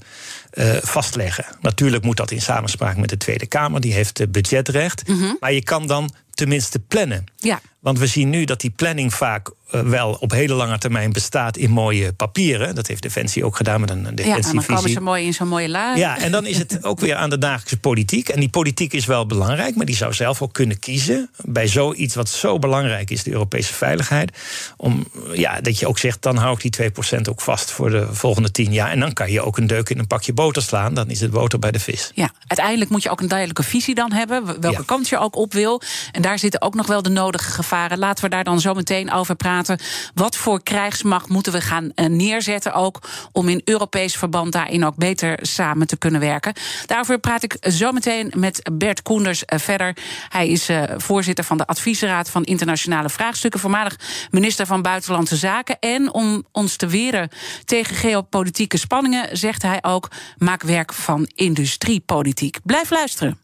[0.55, 1.45] uh, vastleggen.
[1.61, 3.81] Natuurlijk moet dat in samenspraak met de Tweede Kamer.
[3.81, 5.09] Die heeft budgetrecht.
[5.09, 5.35] Mhm.
[5.41, 7.25] Maar je kan dan tenminste plannen.
[7.37, 7.61] Ja.
[7.81, 11.57] Want we zien nu dat die planning vaak eh, wel op hele lange termijn bestaat
[11.57, 12.75] in mooie papieren.
[12.75, 14.61] Dat heeft Defensie ook gedaan met een defensievisie.
[14.61, 15.99] Ja, dan komen ze mooi in zo'n mooie laag.
[15.99, 18.29] Ja, en dan is het ook weer aan de dagelijkse politiek.
[18.29, 21.31] En die politiek is wel belangrijk, maar die zou zelf ook kunnen kiezen...
[21.45, 24.39] bij zoiets wat zo belangrijk is, de Europese veiligheid...
[24.77, 28.07] om ja, dat je ook zegt, dan hou ik die 2% ook vast voor de
[28.11, 28.91] volgende tien jaar.
[28.91, 30.95] En dan kan je ook een deuk in een pakje boter slaan.
[30.95, 32.11] Dan is het boter bij de vis.
[32.15, 34.61] Ja, uiteindelijk moet je ook een duidelijke visie dan hebben...
[34.61, 35.83] welke kant je ook op wil.
[36.13, 37.99] En daar zitten ook nog wel de nodige gevaren.
[37.99, 39.79] Laten we daar dan zo meteen over praten.
[40.15, 43.01] Wat voor krijgsmacht moeten we gaan eh, neerzetten ook...
[43.33, 46.53] om in Europees verband daarin ook beter samen te kunnen werken.
[46.87, 49.97] Daarover praat ik zo meteen met Bert Koenders eh, verder.
[50.29, 53.61] Hij is eh, voorzitter van de Adviesraad van Internationale Vraagstukken...
[53.61, 53.97] voormalig
[54.31, 55.79] minister van Buitenlandse Zaken.
[55.79, 57.29] En om ons te weren
[57.65, 59.37] tegen geopolitieke spanningen...
[59.37, 62.59] zegt hij ook, maak werk van industriepolitiek.
[62.63, 63.44] Blijf luisteren.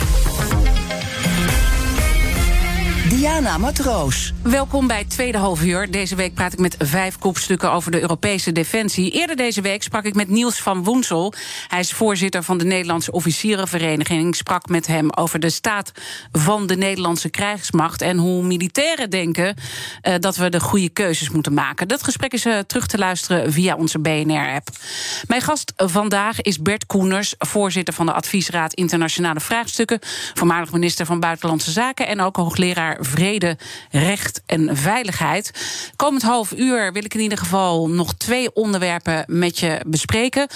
[3.21, 4.33] Diana Matroos.
[4.43, 5.91] Welkom bij het tweede halfuur.
[5.91, 9.11] Deze week praat ik met vijf kopstukken over de Europese defensie.
[9.11, 11.33] Eerder deze week sprak ik met Niels van Woensel.
[11.67, 14.27] Hij is voorzitter van de Nederlandse Officierenvereniging.
[14.27, 15.91] Ik sprak met hem over de staat
[16.31, 18.01] van de Nederlandse krijgsmacht...
[18.01, 21.87] en hoe militairen denken uh, dat we de goede keuzes moeten maken.
[21.87, 24.67] Dat gesprek is uh, terug te luisteren via onze BNR-app.
[25.27, 29.99] Mijn gast vandaag is Bert Koeners, voorzitter van de Adviesraad Internationale Vraagstukken...
[30.33, 33.57] voormalig minister van Buitenlandse Zaken en ook hoogleraar vrede,
[33.91, 35.51] recht en veiligheid.
[35.95, 40.47] Komend half uur wil ik in ieder geval nog twee onderwerpen met je bespreken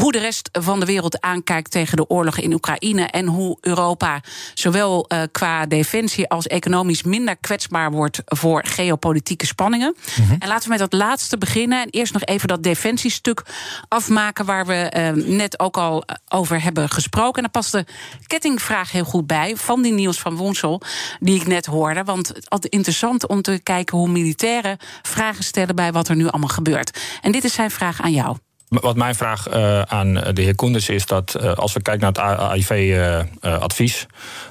[0.00, 4.20] hoe de rest van de wereld aankijkt tegen de oorlog in Oekraïne en hoe Europa
[4.54, 9.94] zowel uh, qua defensie als economisch minder kwetsbaar wordt voor geopolitieke spanningen.
[9.96, 10.36] Mm -hmm.
[10.38, 13.42] En laten we met dat laatste beginnen en eerst nog even dat defensiestuk
[13.88, 17.34] afmaken waar we uh, net ook al over hebben gesproken.
[17.34, 17.84] En daar past de
[18.26, 20.80] kettingvraag heel goed bij van die Niels van Wonsel
[21.20, 25.44] die ik net hoorde, want het is altijd interessant om te kijken hoe militairen vragen
[25.44, 26.98] stellen bij wat er nu allemaal gebeurt.
[27.20, 28.36] En dit is zijn vraag aan jou.
[28.68, 32.28] Wat mijn vraag uh, aan de heer Koenders is dat uh, als we kijken naar
[32.28, 34.06] het AIV-advies, uh,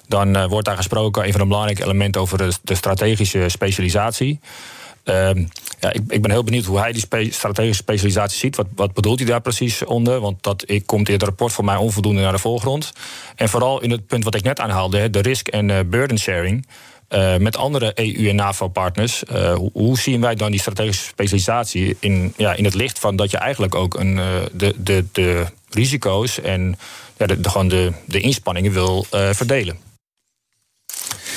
[0.07, 4.39] dan wordt daar gesproken, een van de belangrijke elementen over de, strategische specialisatie.
[5.03, 5.45] Ehm,
[5.79, 8.55] ja, ik, ik, ben heel benieuwd hoe hij die strategische specialisatie ziet.
[8.55, 10.19] Wat, wat, bedoelt hij daar precies onder?
[10.19, 12.91] Want dat komt in het rapport voor mij onvoldoende naar de voorgrond.
[13.35, 16.65] En vooral in het punt wat ik net aanhaalde, de risk- en burden sharing.
[17.13, 19.23] Uh, met andere EU- en NAVO-partners.
[19.31, 23.31] Uh, hoe, zien wij dan die strategische specialisatie in, ja, in het licht van dat
[23.31, 26.77] je eigenlijk ook een, uh, de, de, de risico's en
[27.17, 29.77] de, gewoon de, de inspanningen wil verdelen?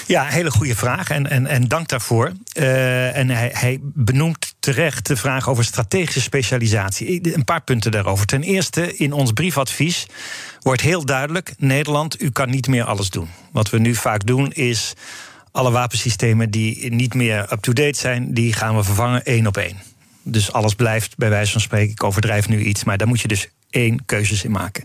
[0.06, 2.32] Ja, hele goede vraag en, en, en dank daarvoor.
[2.52, 7.34] En hij, hij, benoemt terecht de vraag over strategische specialisatie.
[7.34, 8.26] Een paar punten daarover.
[8.26, 10.06] Ten eerste, in ons briefadvies
[10.60, 13.28] wordt heel duidelijk: Nederland, u kan niet meer alles doen.
[13.52, 14.94] Wat we nu vaak doen is
[15.56, 19.76] alle wapensystemen die niet meer up-to-date zijn, die gaan we vervangen één op één.
[20.22, 23.28] Dus alles blijft bij wijze van spreken, ik overdrijf nu iets, maar daar moet je
[23.28, 24.84] dus één keuzes in maken.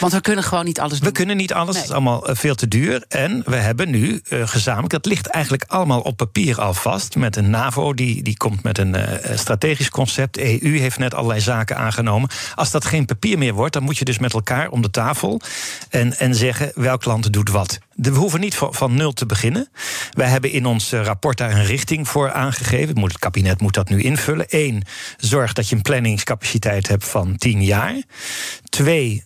[0.00, 1.08] Want we kunnen gewoon niet alles doen.
[1.08, 3.04] We kunnen niet alles, het is allemaal eh, veel te duur.
[3.08, 7.16] En we hebben nu uh, gezamenlijk, dat ligt eigenlijk allemaal op papier al vast...
[7.16, 9.02] met een NAVO, die, die komt met een uh,
[9.34, 10.38] strategisch concept.
[10.38, 12.28] EU heeft net allerlei zaken aangenomen.
[12.54, 15.40] Als dat geen papier meer wordt, dan moet je dus met elkaar om de tafel...
[15.90, 17.78] en, en zeggen welk land doet wat.
[17.98, 19.68] We hoeven niet van, van nul te beginnen.
[20.10, 23.02] Wij hebben in ons rapport daar een richting voor aangegeven.
[23.02, 24.46] Het kabinet moet dat nu invullen.
[24.48, 24.82] Eén,
[25.16, 28.02] zorg dat je een planningscapaciteit hebt van tien jaar.
[28.68, 29.24] Twee,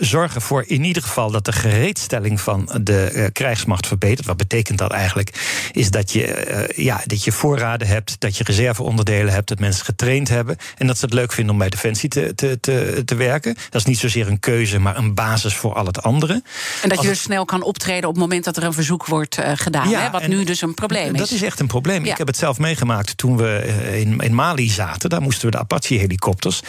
[0.00, 4.26] zorgen voor in ieder geval dat de gereedstelling van de uh, krijgsmacht verbetert.
[4.26, 5.30] Wat betekent dat eigenlijk?
[5.72, 9.84] Is dat je, uh, ja, dat je voorraden hebt, dat je reserveonderdelen hebt, dat mensen
[9.84, 10.56] getraind hebben.
[10.76, 13.54] En dat ze het leuk vinden om bij Defensie te, te, te, te werken.
[13.54, 16.42] Dat is niet zozeer een keuze, maar een basis voor al het andere.
[16.82, 19.38] En dat je dus snel kan optreden op het moment dat er een verzoek wordt
[19.38, 19.88] uh, gedaan.
[19.88, 20.10] Ja, hè?
[20.10, 21.20] Wat nu dus een probleem is.
[21.20, 22.04] Dat is echt een probleem.
[22.04, 22.10] Ja.
[22.12, 23.66] Ik heb het zelf meegemaakt toen we
[24.00, 25.10] in, in Mali zaten.
[25.10, 26.60] Daar moesten we de Apache-helikopters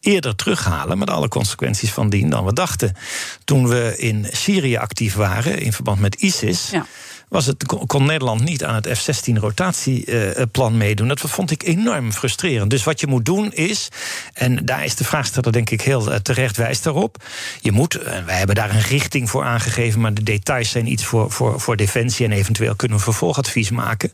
[0.00, 0.98] eerder terughalen.
[0.98, 2.96] Met alle consequenties van dien dan we dachten.
[3.44, 6.68] Toen we in Syrië actief waren in verband met ISIS.
[6.70, 6.86] Ja
[7.28, 11.08] was het, kon Nederland niet aan het F-16-rotatieplan meedoen.
[11.08, 12.70] Dat vond ik enorm frustrerend.
[12.70, 13.88] Dus wat je moet doen is,
[14.32, 17.24] en daar is de vraagsteller denk ik heel eh, terecht wijst daarop.
[17.60, 21.04] Je moet, en wij hebben daar een richting voor aangegeven, maar de details zijn iets
[21.04, 24.12] voor, voor, voor Defensie en eventueel kunnen we vervolgadvies maken.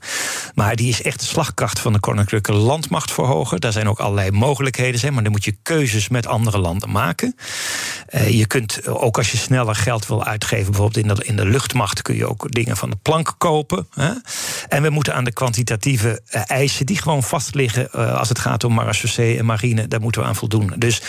[0.55, 3.61] Maar die is echt de slagkracht van de Koninklijke Landmacht verhogen.
[3.61, 7.37] Daar zijn ook allerlei mogelijkheden, zijn, maar dan moet je keuzes met andere landen maken.
[8.15, 11.47] Uh, je kunt ook als je sneller geld wil uitgeven, bijvoorbeeld in de, in de
[11.47, 13.87] luchtmacht, kun je ook dingen van de plank kopen.
[13.95, 14.11] Hè?
[14.69, 18.65] En we moeten aan de kwantitatieve uh, eisen die gewoon vast liggen als het gaat
[18.65, 20.73] om marechaussee en marine, daar moeten we aan voldoen.
[20.77, 21.03] Dus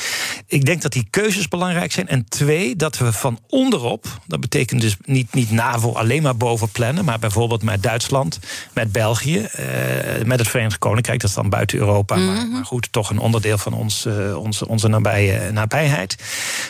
[0.48, 2.08] ik denk dat die keuzes belangrijk zijn.
[2.08, 6.70] En twee, dat we van onderop, dat betekent dus niet, niet NAVO alleen maar boven
[6.70, 8.39] plannen, maar bijvoorbeeld met Duitsland,
[8.74, 9.48] met België,
[10.26, 12.36] met het Verenigd Koninkrijk, dat is dan buiten Europa, mm -hmm.
[12.36, 16.16] maar, maar, goed, toch een onderdeel van ons, uh, onze, onze nabije, nabijheid.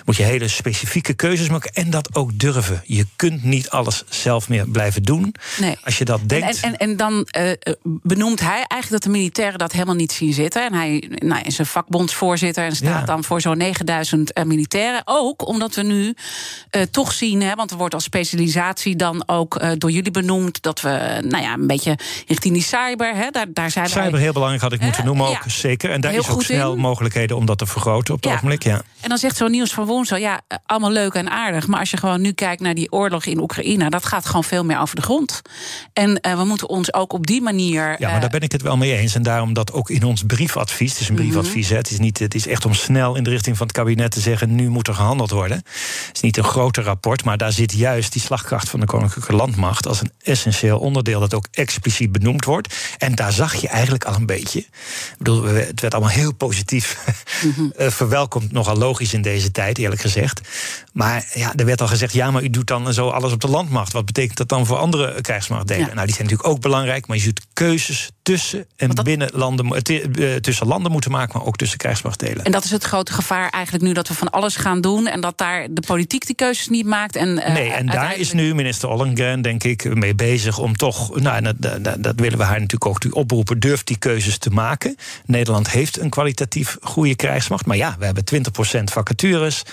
[0.05, 2.81] Moet je hele specifieke keuzes maken en dat ook durven.
[2.85, 5.35] Je kunt niet alles zelf meer blijven doen.
[5.59, 5.77] Nee.
[5.83, 6.59] Als je dat denkt.
[6.59, 7.51] En, en, en dan uh,
[7.83, 10.65] benoemt hij eigenlijk dat de militairen dat helemaal niet zien zitten.
[10.65, 13.05] En hij nou, is een vakbondsvoorzitter en staat ja.
[13.05, 15.01] dan voor zo'n 9000 uh, militairen.
[15.05, 16.15] Ook omdat we nu
[16.71, 20.81] uh, toch zien, hè, want er wordt als specialisatie dan ook door jullie benoemd dat
[20.81, 24.33] we nou ja, een beetje richting die cyber, hè, daar, daar zijn cyber wij, heel
[24.33, 25.49] belangrijk had ik moeten noemen ook, ja.
[25.49, 25.91] zeker.
[25.91, 26.79] En daar is ook snel in.
[26.79, 28.35] mogelijkheden om dat te vergroten op het ja.
[28.35, 28.63] ogenblik.
[28.63, 28.81] Ja.
[28.99, 31.97] En dan zegt zo'n nieuws van woensdag, ja, allemaal leuk en aardig, maar als je
[31.97, 35.01] gewoon nu kijkt naar die oorlog in Oekraïne, dat gaat gewoon veel meer over de
[35.01, 35.41] grond.
[35.93, 37.95] En uh, we moeten ons ook op die manier.
[37.99, 39.15] Ja, maar daar ben ik het wel mee eens.
[39.15, 41.77] En daarom dat ook in ons briefadvies, het is een briefadvies, mm -hmm.
[41.77, 44.19] het, is niet, het is echt om snel in de richting van het kabinet te
[44.19, 45.57] zeggen: nu moet er gehandeld worden.
[45.57, 49.33] Het is niet een groter rapport, maar daar zit juist die slagkracht van de Koninklijke
[49.33, 52.75] Landmacht als een essentieel onderdeel dat ook expliciet benoemd wordt.
[52.97, 54.59] En daar zag je eigenlijk al een beetje.
[54.59, 56.97] Ik bedoel, het werd allemaal heel positief
[57.43, 57.73] mm -hmm.
[57.77, 60.41] uh, verwelkomd, nogal logisch in deze tijd, eerlijk gezegd.
[60.93, 63.47] Maar ja, er werd al gezegd: ja, maar u doet dan zo alles op de
[63.47, 63.93] landmacht.
[63.93, 65.87] Wat betekent dat dan voor andere krijgsmachtdelen?
[65.87, 65.93] Ja.
[65.93, 69.05] Nou, die zijn natuurlijk ook belangrijk, maar je ziet keuzes tussen en dat...
[69.05, 69.83] binnen landen,
[70.41, 72.43] tussen landen moeten maken, maar ook tussen krijgsmachtdelen.
[72.43, 75.21] En dat is het grote gevaar eigenlijk nu dat we van alles gaan doen en
[75.21, 77.15] dat daar de politiek die keuzes niet maakt.
[77.15, 81.19] En, uh, nee, en daar is nu minister Ollengren, denk ik, mee bezig om toch,
[81.19, 84.95] nou, dat, dat, dat willen we haar natuurlijk ook oproepen, durft die keuzes te maken.
[85.25, 88.23] Nederland heeft een kwalitatief goede krijgsmacht, maar ja, we hebben
[88.79, 89.63] 20% vacatures.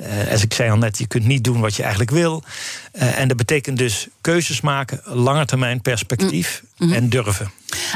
[0.00, 2.42] Uh, als ik zei al net, je kunt niet doen wat je eigenlijk wil.
[2.92, 6.96] Uh, en dat betekent dus keuzes maken, langetermijn perspectief mm -hmm.
[6.96, 7.50] en durven.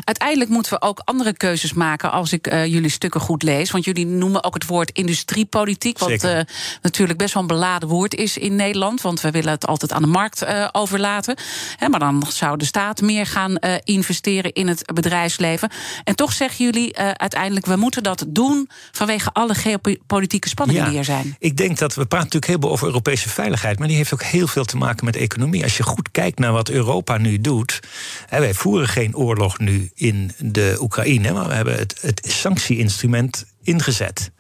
[0.05, 3.71] Uiteindelijk moeten we ook andere keuzes maken als ik uh, jullie stukken goed lees.
[3.71, 5.99] Want jullie noemen ook het woord industriepolitiek.
[5.99, 6.41] Wat uh,
[6.83, 9.01] natuurlijk best wel een beladen woord is in Nederland.
[9.01, 11.37] Want we willen het altijd aan de markt uh, overlaten.
[11.77, 15.71] He, maar dan zou de staat meer gaan investeren in het bedrijfsleven.
[16.05, 20.99] En toch zeggen jullie uiteindelijk, we moeten dat doen vanwege alle geopolitieke spanningen ja, die
[20.99, 21.37] er zijn.
[21.39, 23.79] Ik denk dat we praten natuurlijk heel veel over Europese veiligheid.
[23.79, 25.63] Maar die heeft ook heel veel te maken met economie.
[25.63, 27.81] Als je goed kijkt naar wat Europa nu doet.
[28.27, 33.47] Hè, wij voeren geen oorlog nu in de Oekraïne, maar we hebben het, het sanctieinstrument
[33.63, 34.31] ingezet.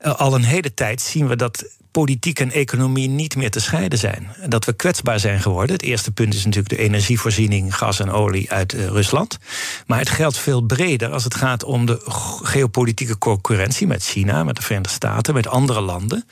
[0.00, 1.64] Al een hele tijd zien we dat
[2.02, 4.28] politiek en economie niet meer te scheiden zijn.
[4.46, 5.76] Dat we kwetsbaar zijn geworden.
[5.76, 9.38] Het eerste punt is natuurlijk de energievoorziening, gas en olie uit uh, Rusland.
[9.86, 12.00] Maar het geldt veel breder als het gaat om de
[12.42, 16.24] geopolitieke concurrentie met China, met de Verenigde Staten, met andere landen.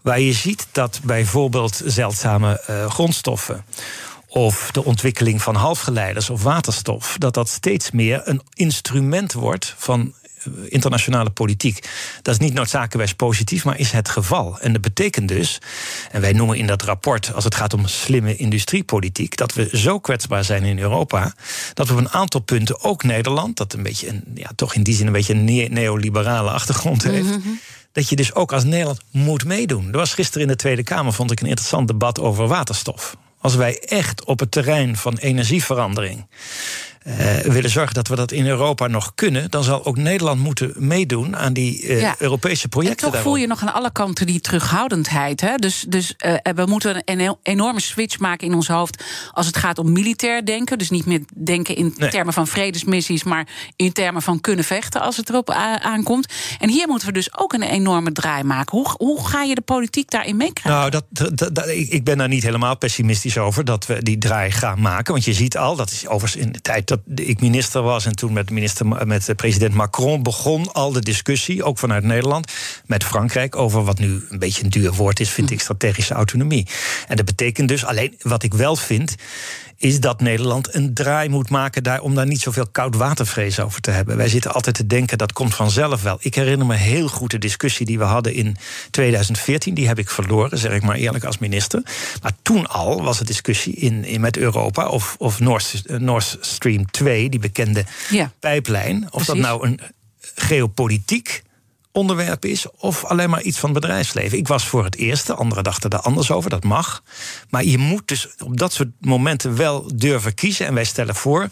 [0.00, 3.64] Waar je ziet dat bijvoorbeeld zeldzame uh, grondstoffen
[4.26, 10.14] of de ontwikkeling van halfgeleiders of waterstof, dat dat steeds meer een instrument wordt van
[10.68, 11.88] internationale politiek.
[12.22, 14.58] Dat is niet noodzakelijkerwijs positief, maar is het geval.
[14.60, 15.58] En dat betekent dus,
[16.10, 19.98] en wij noemen in dat rapport, als het gaat om slimme industriepolitiek, dat we zo
[19.98, 21.34] kwetsbaar zijn in Europa,
[21.74, 24.82] dat we op een aantal punten, ook Nederland, dat een beetje een, ja, toch in
[24.82, 27.26] die zin een beetje een neoliberale achtergrond heeft.
[27.26, 27.60] Mm-hmm
[27.92, 29.86] dat je dus ook als Nederland moet meedoen.
[29.86, 33.16] Er was gisteren in de Tweede Kamer, vond ik, een interessant debat over waterstof.
[33.38, 36.26] Als wij echt op het terrein van energieverandering
[37.06, 40.72] uh, willen zorgen dat we dat in Europa nog kunnen, dan zal ook Nederland moeten
[40.76, 42.14] meedoen aan die uh, ja.
[42.18, 43.06] Europese projecten.
[43.06, 45.40] En toch voel je nog aan alle kanten die terughoudendheid.
[45.40, 45.56] Hè?
[45.56, 49.78] Dus, dus uh, we moeten een enorme switch maken in ons hoofd als het gaat
[49.78, 50.78] om militair denken.
[50.78, 52.10] Dus niet meer denken in nee.
[52.10, 56.32] termen van vredesmissies, maar in termen van kunnen vechten als het erop aankomt.
[56.58, 58.78] En hier moeten we dus ook een enorme draai maken.
[58.78, 60.80] Hoe, hoe ga je de politiek daarin meekrijgen?
[60.80, 61.04] Nou, dat,
[61.38, 65.12] dat, dat, ik ben daar niet helemaal pessimistisch over dat we die draai gaan maken.
[65.12, 68.16] Want je ziet al, dat is overigens in de tijd dat ik minister was en
[68.16, 72.52] toen met, minister, met president Macron begon al de discussie, ook vanuit Nederland,
[72.86, 76.66] met Frankrijk over wat nu een beetje een duur woord is, vind ik strategische autonomie.
[77.08, 79.14] En dat betekent dus alleen wat ik wel vind
[79.80, 83.90] is dat Nederland een draai moet maken daar om daar niet zoveel koudwatervrees over te
[83.90, 84.16] hebben.
[84.16, 86.16] Wij zitten altijd te denken dat komt vanzelf wel.
[86.20, 88.56] Ik herinner me heel goed de discussie die we hadden in
[88.90, 89.74] 2014.
[89.74, 91.82] Die heb ik verloren, zeg ik maar eerlijk als minister.
[92.22, 96.90] Maar toen al was er discussie in, in met Europa of, of Nord, Nord Stream
[96.90, 98.32] 2, die bekende Ja.
[98.40, 99.80] pijplijn, of dat nou een
[100.34, 101.42] geopolitiek
[101.92, 104.38] onderwerp is of alleen maar iets van het bedrijfsleven.
[104.38, 107.02] Ik was voor het eerste, anderen dachten daar anders over, dat mag.
[107.50, 110.66] Maar je moet dus op dat soort momenten wel durven kiezen.
[110.66, 111.48] En wij stellen voor,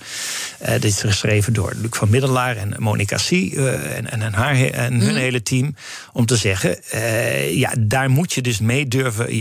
[0.58, 3.30] eh, dit is geschreven door Luc van Middelaar en Monica C.
[3.30, 5.74] eh, en, en, haar, en hun hele team,
[6.12, 9.36] om te zeggen, eh, ja, daar moet je dus mee durven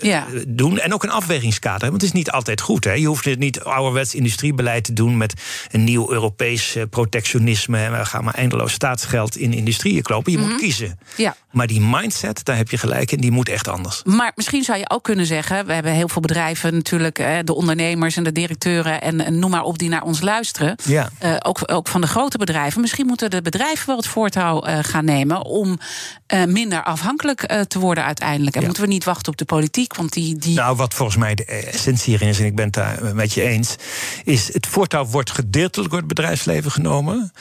[0.00, 0.26] Ja.
[0.48, 0.78] doen.
[0.78, 1.80] En ook een afwegingskader.
[1.90, 2.84] Want het is niet altijd goed.
[2.84, 2.92] Hè?
[2.92, 5.34] Je hoeft het niet ouderwets industriebeleid te doen met
[5.70, 7.78] een nieuw Europees protectionisme.
[7.78, 10.32] En we gaan maar eindeloos staatsgeld in industrieën klopen.
[10.32, 10.98] Je moet kiezen.
[11.16, 11.36] Ja.
[11.50, 14.02] Maar die mindset, daar heb je gelijk in, die moet echt anders.
[14.04, 18.16] Maar misschien zou je ook kunnen zeggen: we hebben heel veel bedrijven, natuurlijk, de ondernemers
[18.16, 20.76] en de directeuren en, noem maar op die naar ons luisteren.
[20.84, 21.10] Ja.
[21.18, 22.80] Eh, ook, ook van de grote bedrijven.
[22.80, 25.78] Misschien moeten de bedrijven wel het voortouw eh, gaan nemen om
[26.26, 28.54] eh, minder afhankelijk te worden uiteindelijk.
[28.54, 28.66] En Ja.
[28.66, 30.36] moeten we niet wachten op de politiek, want die.
[30.36, 33.32] die Nou, wat volgens mij de essentie hierin is, en ik ben het daar met
[33.32, 33.76] je eens,
[34.24, 37.32] is het voortouw wordt gedeeltelijk door het bedrijfsleven genomen.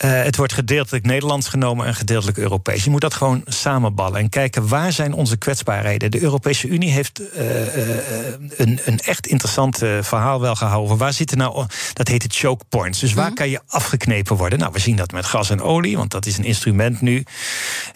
[0.00, 2.84] Eh, het wordt gedeeltelijk Nederlands genomen en gedeeltelijk Europees.
[2.84, 6.10] Je moet dat gewoon samenballen en kijken waar zijn onze kwetsbaarheden.
[6.10, 10.96] De Europese Unie heeft eh, eh, een, een echt interessant verhaal wel gehouden.
[10.96, 13.00] Waar zitten nou, dat heet het choke points.
[13.00, 14.58] Dus waar kan je afgeknepen worden?
[14.58, 17.24] Nou, we zien dat met gas en olie, want dat is een instrument nu.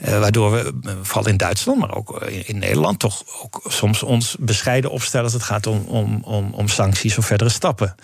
[0.01, 4.91] waardoor we, vooral in Duitsland, maar ook in, in Nederland, toch ook soms ons bescheiden
[4.91, 7.95] opstellen als het gaat om, om, om, om sancties of verdere stappen.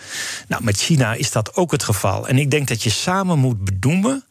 [0.47, 2.27] Nou, met China is dat ook het geval.
[2.27, 3.89] En ik denk dat je samen moet bedoelen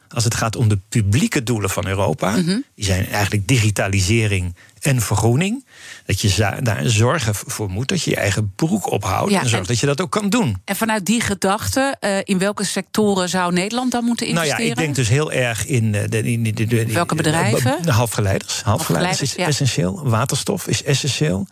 [0.09, 2.35] als het gaat om de publieke doelen van Europa.
[2.35, 5.65] Die zijn eigenlijk digitalisering en vergroening.
[6.11, 9.31] Dat je daar zorgen voor moet dat je je eigen broek ophoudt.
[9.33, 10.57] Ja, en zorgt en- dat je dat ook kan doen.
[10.65, 14.65] En vanuit die gedachte, eh, in welke sectoren zou Nederland dan moeten Nou investeren?
[14.67, 17.79] ja, ik denk dus heel erg in eh, de, in de, de, de- Welke bedrijven?
[17.83, 18.63] De halfgeleiders.
[18.63, 19.47] Halfgeleiders is ja.
[19.47, 20.01] essentieel.
[20.09, 21.47] Waterstof is essentieel.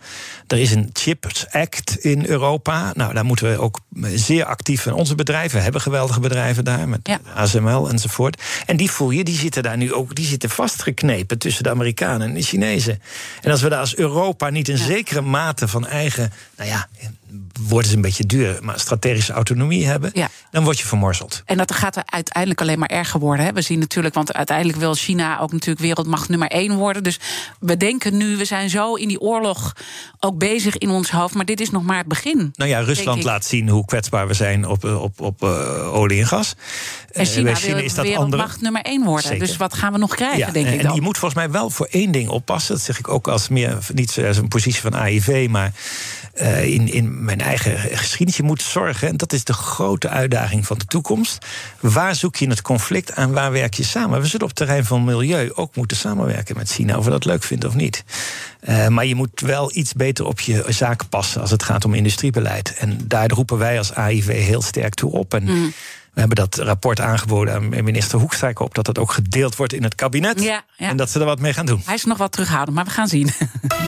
[0.46, 2.92] Er is een Chips Act in Europa.
[2.94, 3.80] Nou, daar moeten we ook
[4.14, 4.92] zeer actief in.
[4.92, 7.20] Onze bedrijven hebben geweldige bedrijven daar, met Ja.
[7.34, 8.42] ASML enzovoort.
[8.66, 12.28] En die voel je, die zitten daar nu ook, die zitten vastgeknepen tussen de Amerikanen
[12.28, 13.00] en de Chinezen.
[13.42, 16.88] En als we daar als Europa niet een zekere mate van eigen, nou ja,
[17.68, 20.28] woorden een beetje duur, maar strategische autonomie hebben, Ja.
[20.50, 21.42] dan word je vermorzeld.
[21.44, 23.44] En dat gaat er uiteindelijk alleen maar erger worden.
[23.46, 23.52] Hè.
[23.52, 27.02] We zien natuurlijk, want uiteindelijk wil China ook natuurlijk wereldmacht nummer één worden.
[27.02, 27.20] Dus
[27.60, 29.72] we denken nu, we zijn zo in die oorlog
[30.20, 31.34] ook bezig in ons hoofd.
[31.34, 32.52] Maar dit is nog maar het begin.
[32.54, 36.20] Nou ja, Rusland laat zien hoe kwetsbaar we zijn op, eh, op, op eh, olie
[36.20, 36.54] en gas.
[37.12, 38.62] En Eh, China, bij wil China is dat wereldmacht andere.
[38.62, 39.22] nummer één worden.
[39.28, 39.46] Zeker.
[39.46, 40.94] Dus wat gaan we nog krijgen, Ja, denk en ik dan.
[40.94, 42.74] je moet volgens mij wel voor één ding oppassen.
[42.74, 45.72] Dat zeg ik ook als meer, niet als een positie van AIV, maar
[46.38, 48.36] eh, in, in mijn eigen geschiedenis.
[48.36, 51.46] Je moet zorgen, en dat is de grote uitdaging van de toekomst.
[51.80, 54.20] Waar zoek je het conflict en waar werk je samen?
[54.20, 57.24] We zullen op het terrein van milieu ook moeten samenwerken met China, of we dat
[57.24, 58.04] leuk vinden of niet.
[58.60, 61.94] Eh, maar je moet wel iets beter op je zaken passen als het gaat om
[61.94, 62.74] industriebeleid.
[62.78, 65.34] En daar roepen wij als AIV heel sterk toe op.
[65.34, 65.72] En Mm.
[66.12, 68.48] we hebben dat rapport aangeboden aan minister Hoekstra.
[68.48, 70.42] Ik hoop dat dat ook gedeeld wordt in het kabinet.
[70.42, 70.88] Ja, ja.
[70.88, 71.82] En dat ze er wat mee gaan doen.
[71.84, 73.30] Hij is nog wat terughoudend, maar we gaan zien.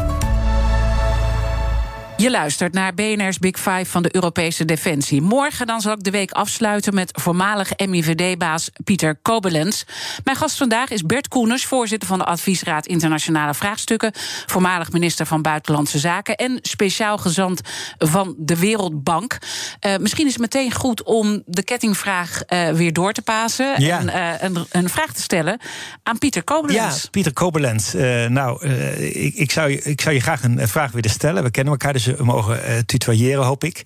[2.21, 5.21] Je luistert naar BNR's Big Five van de Europese Defensie.
[5.21, 9.85] Morgen dan zal ik de week afsluiten met voormalig MIVD-baas Pieter Kobelens.
[10.23, 14.11] Mijn gast vandaag is Bert Koeners, voorzitter van de Adviesraad Internationale Vraagstukken,
[14.45, 17.61] voormalig minister van Buitenlandse Zaken en speciaal gezant
[17.97, 19.37] van de Wereldbank.
[19.79, 23.99] Eh, misschien is het meteen goed om de kettingvraag eh, weer door te passen Ja.
[23.99, 25.59] en eh, een, een vraag te stellen
[26.03, 27.05] aan Pieter Ja, Kobelens.
[27.05, 27.93] Pieter Kobelens.
[28.27, 28.65] nou,
[28.99, 31.43] ik, ik, zou je, ik zou je graag een vraag willen stellen.
[31.43, 33.83] We kennen elkaar, dus mogen eh tutoyeren, hoop ik.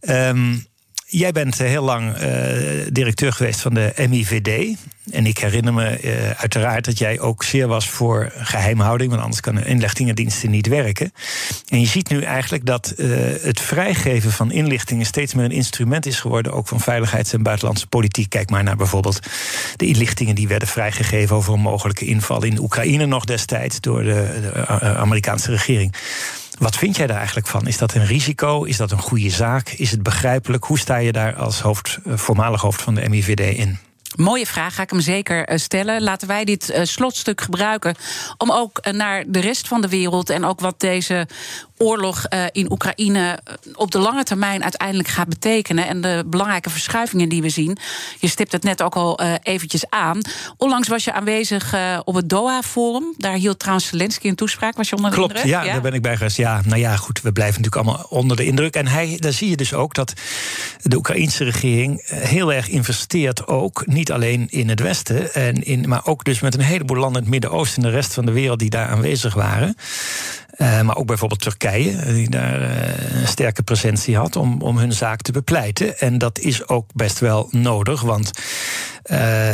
[0.00, 0.54] Ehm,
[1.06, 4.76] jij bent eh, heel lang eh, directeur geweest van de MIVD.
[5.10, 9.66] En ik herinner me uiteraard dat jij ook zeer was voor geheimhouding, want anders kunnen
[9.66, 11.12] inlichtingendiensten niet werken.
[11.68, 12.94] En je ziet nu eigenlijk dat
[13.42, 17.86] het vrijgeven van inlichtingen steeds meer een instrument is geworden, ook van veiligheids- en buitenlandse
[17.86, 18.28] politiek.
[18.28, 19.18] Kijk maar naar bijvoorbeeld
[19.76, 24.52] de inlichtingen die werden vrijgegeven over een mogelijke inval in Oekraïne nog destijds door de,
[24.96, 25.94] Amerikaanse regering.
[26.60, 27.66] Wat vind jij daar eigenlijk van?
[27.66, 28.64] Is dat een risico?
[28.64, 29.68] Is dat een goede zaak?
[29.68, 30.64] Is het begrijpelijk?
[30.64, 33.78] Hoe sta je daar als hoofd, eh, voormalig hoofd van de MIVD in?
[34.16, 36.02] Mooie vraag, ga ik hem zeker eh, stellen.
[36.02, 37.94] Laten wij dit uh, slotstuk gebruiken
[38.36, 41.28] om ook naar de rest van de wereld en ook wat deze
[41.82, 43.38] oorlog uh, in Oekraïne
[43.74, 45.86] op de lange termijn uiteindelijk gaat betekenen.
[45.86, 47.78] En de belangrijke verschuivingen die we zien.
[48.18, 50.20] Je stipt het net ook al uh, eventjes aan.
[50.56, 51.74] Onlangs was je aanwezig
[52.04, 53.14] op het Doha-forum.
[53.16, 54.76] Daar hield trouwens Zelensky een toespraak.
[54.76, 55.50] Was je onder de Klopt, indruk?
[55.50, 56.36] Ja, ja, daar ben ik bij geweest.
[56.36, 58.74] Ja, nou ja, goed, we blijven natuurlijk allemaal onder de indruk.
[58.74, 60.12] En hij, daar zie je dus ook dat
[60.82, 63.86] de Oekraïnse regering heel erg investeert ook.
[63.86, 67.22] Niet alleen in het Westen, en in, maar ook dus met een heleboel landen in
[67.22, 69.76] het Midden-Oosten en de rest van de wereld die daar aanwezig waren.
[70.60, 74.92] Uh, maar ook bijvoorbeeld Turkije, die daar uh, een sterke presentie had om, om hun
[74.92, 75.98] zaak te bepleiten.
[75.98, 78.30] En dat is ook best wel nodig, want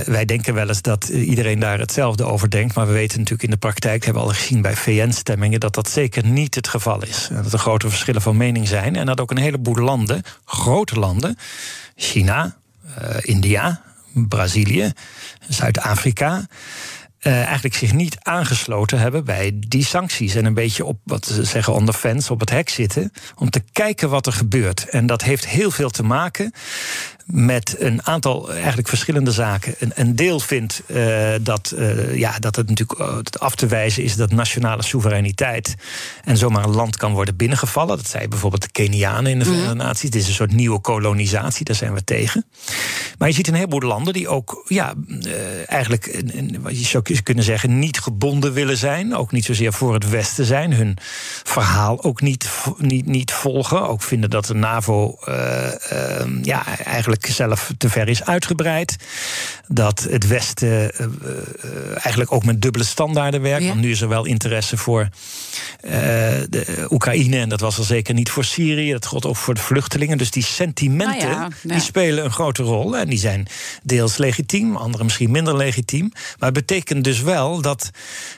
[0.07, 2.75] wij denken wel eens dat iedereen daar hetzelfde over denkt.
[2.75, 5.89] Maar we weten natuurlijk in de praktijk, hebben we al gezien bij VN-stemmingen, dat dat
[5.89, 7.29] zeker niet het geval is.
[7.43, 8.97] Dat er grote verschillen van mening zijn.
[8.97, 11.39] En dat ook een heleboel landen, grote landen,
[11.97, 12.57] China,
[13.21, 13.83] India,
[14.13, 14.93] Brazilië,
[15.49, 16.47] Zuid-Afrika
[17.27, 20.35] uh, eigenlijk zich niet aangesloten hebben bij die sancties.
[20.35, 23.13] En een beetje op wat ze zeggen on the fence, op het hek zitten.
[23.37, 24.89] Om te kijken wat er gebeurt.
[24.89, 26.53] En dat heeft heel veel te maken
[27.27, 29.75] met een aantal eigenlijk verschillende zaken.
[29.79, 34.17] Een, een deel vindt uh, dat, uh, ja, dat het natuurlijk af te wijzen is
[34.17, 35.75] dat nationale soevereiniteit
[36.25, 37.97] en zomaar een land kan worden binnengevallen.
[37.97, 39.81] Dat zei bijvoorbeeld de Kenianen in de Verenigde mm.
[39.81, 40.11] Naties.
[40.11, 42.45] Dit is een soort nieuwe kolonisatie, daar zijn we tegen.
[43.19, 44.95] Maar je ziet een heleboel landen die ook ja,
[45.67, 46.23] eigenlijk,
[46.61, 49.15] wat je zou kunnen zeggen, niet gebonden willen zijn.
[49.15, 50.73] Ook niet zozeer voor het Westen zijn.
[50.73, 50.97] Hun
[51.43, 53.89] verhaal ook niet, niet, niet volgen.
[53.89, 55.19] Ook vinden dat de NAVO
[56.43, 58.97] ja, eigenlijk zelf te ver is uitgebreid.
[59.69, 63.63] Dat het Westen uh, uh, eigenlijk ook met dubbele standaarden werkt.
[63.63, 63.69] Ja.
[63.69, 65.91] Want nu is er wel interesse voor uh,
[66.49, 67.39] de Oekraïne.
[67.39, 68.93] En dat was er zeker niet voor Syrië.
[68.93, 70.19] Dat gold ook voor de vluchtelingen.
[70.19, 71.73] Dus die sentimenten Nou ja, ja.
[71.73, 72.97] die spelen een grote rol.
[73.07, 73.47] En die zijn
[73.83, 76.11] deels legitiem, andere misschien minder legitiem.
[76.13, 77.91] Maar het betekent dus wel dat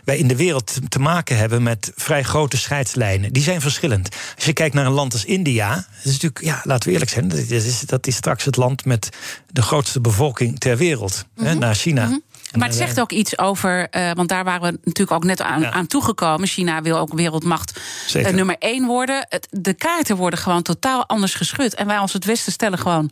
[0.04, 3.32] wij in de wereld te maken hebben met vrij grote scheidslijnen.
[3.32, 4.08] Die zijn verschillend.
[4.36, 7.10] Als je kijkt naar een land als India, dat is natuurlijk, ja, laten we eerlijk
[7.10, 9.08] zijn, dat is, dat is straks het land met
[9.50, 11.46] de grootste bevolking ter wereld, mm -hmm.
[11.46, 12.04] hè, naar China.
[12.04, 12.22] Mm -hmm.
[12.56, 15.60] Maar het zegt ook iets over, uh, want daar waren we natuurlijk ook net aan,
[15.60, 15.70] ja.
[15.70, 16.48] aan toegekomen.
[16.48, 17.80] China wil ook wereldmacht
[18.16, 19.28] uh, nummer één worden.
[19.50, 21.74] De kaarten worden gewoon totaal anders geschud.
[21.74, 23.10] En wij als het Westen stellen gewoon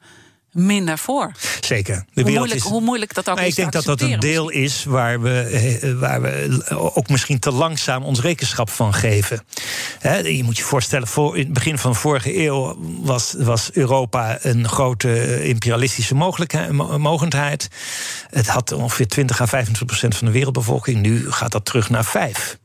[0.57, 1.33] minder voor.
[1.61, 2.05] Zeker.
[2.15, 3.51] De hoe, moeilijk, is, hoe moeilijk dat ook maar is.
[3.51, 4.65] Ik denk dat dat een deel misschien.
[4.65, 6.59] is waar we, waar we
[6.95, 9.43] ook misschien te langzaam ons rekenschap van geven.
[9.99, 13.71] He, je moet je voorstellen, voor, in het begin van de vorige eeuw was, was
[13.73, 16.15] Europa een grote imperialistische
[16.99, 17.69] mogendheid.
[18.31, 21.01] Het had ongeveer 20 à 25 procent van de wereldbevolking.
[21.01, 22.59] Nu gaat dat terug naar 5.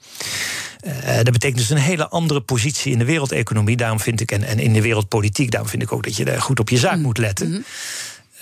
[0.83, 3.77] Uh, dat betekent dus een hele andere positie in de wereldeconomie.
[3.77, 6.41] Daarom vind ik, en, en in de wereldpolitiek, daarom vind ik ook dat je daar
[6.41, 7.01] goed op je zaak mm.
[7.01, 7.47] moet letten.
[7.47, 7.63] Mm -hmm.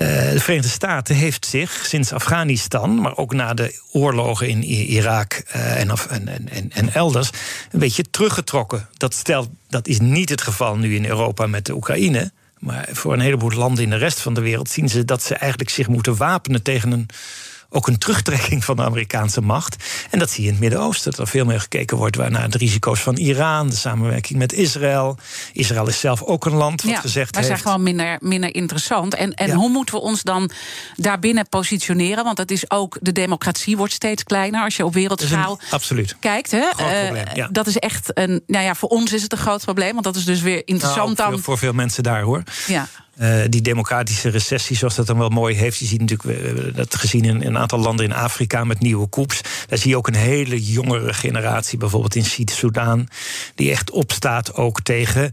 [0.02, 5.44] Uh, de Verenigde Staten heeft zich sinds Afghanistan, maar ook na de oorlogen in Irak
[5.56, 7.30] uh, en, en, en, en, elders,
[7.72, 8.90] een beetje teruggetrokken.
[8.98, 12.32] Dat, stelt, dat is niet het geval nu in Europa met de Oekraïne.
[12.60, 15.36] Maar voor een heleboel landen in de rest van de wereld zien ze dat ze
[15.36, 17.10] eigenlijk zich moeten wapenen tegen een
[17.70, 19.76] ook een terugtrekking van de Amerikaanse macht.
[20.10, 21.12] En dat zie je in het Midden-Oosten.
[21.12, 25.18] Dat er veel meer gekeken wordt naar de risico's van Iran, de samenwerking met Israël.
[25.54, 27.62] Israël is zelf ook een land wat ja, gezegd wij heeft.
[27.62, 29.16] zijn gewoon minder, minder interessant.
[29.16, 29.56] En, en ja.
[29.56, 30.52] hoe moeten we ons dan
[30.96, 32.24] daarbinnen positioneren?
[32.24, 36.16] Want dat is ook, de democratie wordt steeds kleiner als je op wereldschaal absoluut.
[36.20, 36.52] kijkt.
[36.52, 36.70] Hè?
[36.76, 37.48] Probleem, ja.
[37.52, 38.44] Dat is echt een.
[38.48, 39.92] Nou ja, voor ons is het een groot probleem.
[39.92, 41.40] Want dat is dus weer interessant nou, dan.
[41.40, 42.44] Voor veel mensen daar hoor.
[42.68, 42.88] Ja.
[43.22, 45.78] Uh, die democratische recessie, zoals dat dan wel mooi heeft.
[45.78, 49.08] Je ziet natuurlijk, we hebben dat gezien in een aantal landen in Afrika met nieuwe
[49.08, 49.42] koeps.
[49.68, 53.08] Daar zie je ook een hele jongere generatie, bijvoorbeeld in Zuid-Soedan,
[53.56, 55.32] die echt opstaat ook tegen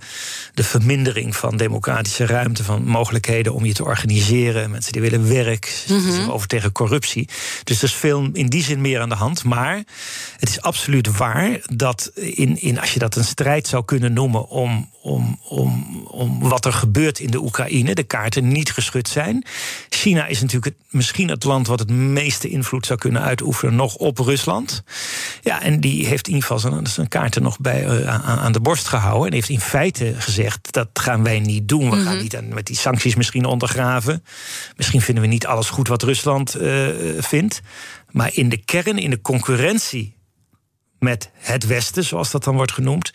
[0.54, 4.70] de vermindering van democratische ruimte, van mogelijkheden om je te organiseren.
[4.70, 6.30] Mensen die willen werk, mm -hmm.
[6.30, 7.28] over tegen corruptie.
[7.64, 9.44] Dus er is veel in die zin meer aan de hand.
[9.44, 9.82] Maar
[10.36, 14.48] het is absoluut waar dat in, in, als je dat een strijd zou kunnen noemen
[14.48, 19.44] om, om, om, om wat er gebeurt in de Oekraïne de kaarten niet geschud zijn.
[19.88, 23.94] China is natuurlijk het, misschien het land wat het meeste invloed zou kunnen uitoefenen nog
[23.94, 24.82] op Rusland.
[25.40, 28.52] Ja, en die heeft in ieder geval zijn, zijn kaarten nog bij, uh, aan, aan,
[28.52, 29.26] de borst gehouden.
[29.26, 31.78] En heeft in feite gezegd: dat gaan wij niet doen.
[31.78, 32.04] We mm -hmm.
[32.04, 34.24] gaan niet aan, met die sancties misschien ondergraven.
[34.76, 37.60] Misschien vinden we niet alles goed wat Rusland uh, vindt.
[38.10, 40.16] Maar in de kern, in de concurrentie
[40.98, 43.12] met het Westen, zoals dat dan wordt genoemd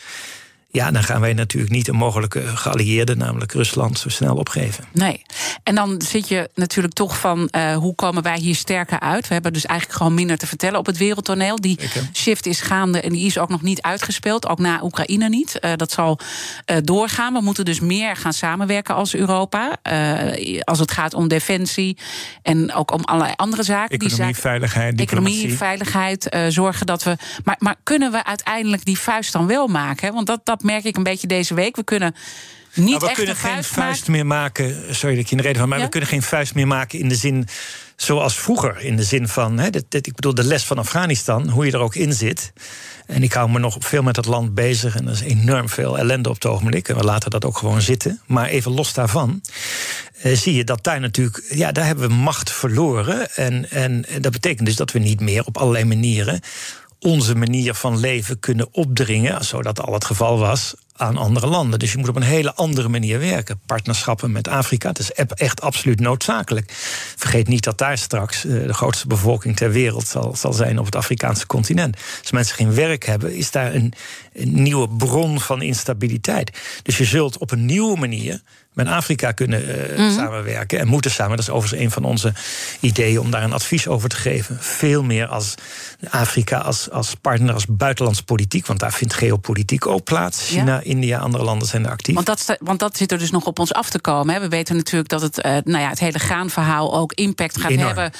[0.73, 4.83] Ja, dan gaan wij natuurlijk niet een mogelijke geallieerde, namelijk Rusland, zo snel opgeven.
[4.93, 5.21] Nee.
[5.63, 9.27] En dan zit je natuurlijk toch van uh, hoe komen wij hier sterker uit?
[9.27, 11.61] We hebben dus eigenlijk gewoon minder te vertellen op het wereldtoneel.
[11.61, 11.79] Die
[12.13, 15.57] shift is gaande en die is ook nog niet uitgespeeld, ook na Oekraïne niet.
[15.61, 16.19] Uh, dat zal
[16.65, 17.33] uh, doorgaan.
[17.33, 19.77] We moeten dus meer gaan samenwerken als Europa.
[20.63, 21.97] als het gaat om defensie
[22.41, 23.99] en ook om allerlei andere zaken.
[23.99, 25.35] Economie, die veiligheid, diplomatie.
[25.35, 27.15] Economie, veiligheid, zorgen dat we.
[27.43, 30.13] Maar, maar kunnen we uiteindelijk die vuist dan wel maken?
[30.13, 31.75] Want dat, dat merk ik een beetje deze week.
[31.75, 32.15] We kunnen
[32.73, 34.95] niet nou, we kunnen geen vuist meer maken.
[34.95, 35.69] Sorry dat ik in de reden van.
[35.69, 37.47] Maar we kunnen geen vuist meer maken in de zin
[37.95, 38.81] zoals vroeger.
[38.81, 41.79] In de zin van, hè, dit, ik bedoel, de les van Afghanistan, hoe je er
[41.79, 42.53] ook in zit.
[43.05, 44.95] En ik hou me nog veel met dat land bezig.
[44.95, 46.87] En er is enorm veel ellende op het ogenblik.
[46.87, 48.21] En we laten dat ook gewoon zitten.
[48.25, 49.41] Maar even los daarvan.
[50.21, 51.43] Eh, zie je dat daar natuurlijk.
[51.49, 53.35] Ja, daar hebben we macht verloren.
[53.35, 56.39] En, en dat betekent dus dat we niet meer op allerlei manieren
[57.01, 61.79] onze manier van leven kunnen opdringen, zodat al het geval was, aan andere landen.
[61.79, 63.61] Dus je moet op een hele andere manier werken.
[63.65, 66.71] Partnerschappen met Afrika, dat is echt absoluut noodzakelijk.
[67.15, 70.85] Vergeet niet dat daar straks eh, de grootste bevolking ter wereld zal, zal zijn op
[70.85, 71.97] het Afrikaanse continent.
[72.21, 73.93] Als mensen geen werk hebben, is daar een
[74.33, 76.59] nieuwe bron van instabiliteit.
[76.83, 78.41] Dus je zult op een nieuwe manier
[78.73, 80.11] met Afrika kunnen uh, mm.
[80.11, 81.37] samenwerken en moeten samen.
[81.37, 82.33] Dat is overigens een van onze
[82.79, 84.57] ideeën om daar een advies over te geven.
[84.59, 85.55] Veel meer als
[86.09, 88.65] Afrika als, als partner, als buitenlands politiek.
[88.65, 90.47] Want daar vindt geopolitiek ook plaats.
[90.47, 90.81] China, ja.
[90.81, 92.15] India, andere landen zijn er actief.
[92.15, 94.33] Want dat, want dat zit er dus nog op ons af te komen.
[94.33, 94.41] Hè.
[94.41, 97.85] We weten natuurlijk dat het, uh, nou ja, het hele graanverhaal ook impact gaat Enorm.
[97.85, 98.11] hebben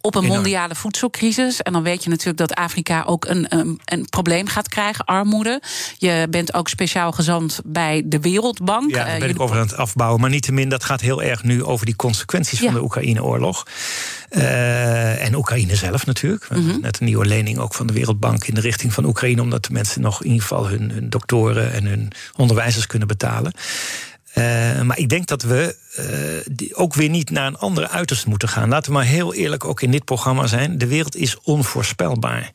[0.00, 1.62] op een mondiale voedselcrisis.
[1.62, 5.62] En dan weet je natuurlijk dat Afrika ook een, een, een, probleem gaat krijgen, armoede.
[5.98, 8.90] Je bent ook speciaal gezant bij de Wereldbank.
[8.90, 10.20] Ja, daar eh, ben ik over aan het afbouwen.
[10.20, 13.66] Maar niettemin, dat gaat heel erg nu over die consequenties van de Oekraïne-oorlog.
[14.30, 16.48] Uh, en Oekraïne zelf natuurlijk.
[16.50, 16.80] Mm -hmm.
[16.80, 19.72] Net een nieuwe lening ook van de Wereldbank in de richting van Oekraïne, omdat de
[19.72, 23.52] mensen nog in ieder geval hun, hun doktoren en hun onderwijzers kunnen betalen.
[24.38, 28.48] Uh, maar ik denk dat we uh, ook weer niet naar een andere uiterste moeten
[28.48, 28.68] gaan.
[28.68, 30.78] Laten we maar heel eerlijk ook in dit programma zijn.
[30.78, 32.52] De wereld is onvoorspelbaar.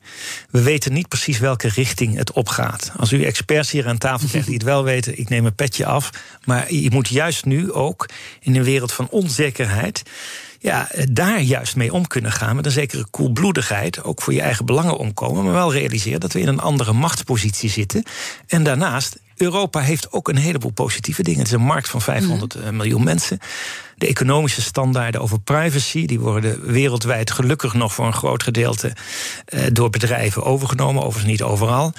[0.50, 2.92] We weten niet precies welke richting het opgaat.
[2.98, 5.86] Als u experts hier aan tafel krijgt die het wel weten, ik neem een petje
[5.86, 6.10] af.
[6.46, 8.10] Maar je moet juist nu ook
[8.40, 10.04] in een wereld van onzekerheid
[10.62, 12.56] ja, daar juist mee om kunnen gaan.
[12.56, 14.04] Met een zekere koelbloedigheid.
[14.04, 15.44] Ook voor je eigen belangen omkomen.
[15.44, 18.04] Maar wel realiseren dat we in een andere machtspositie zitten.
[18.48, 21.40] En daarnaast Europa heeft ook een heleboel positieve dingen.
[21.40, 22.76] Het is een markt van 500 mhm.
[22.76, 23.40] miljoen mensen.
[23.96, 28.96] De economische standaarden over privacy, die worden wereldwijd gelukkig nog voor een groot gedeelte
[29.46, 31.94] eh, door bedrijven overgenomen, overigens niet overal.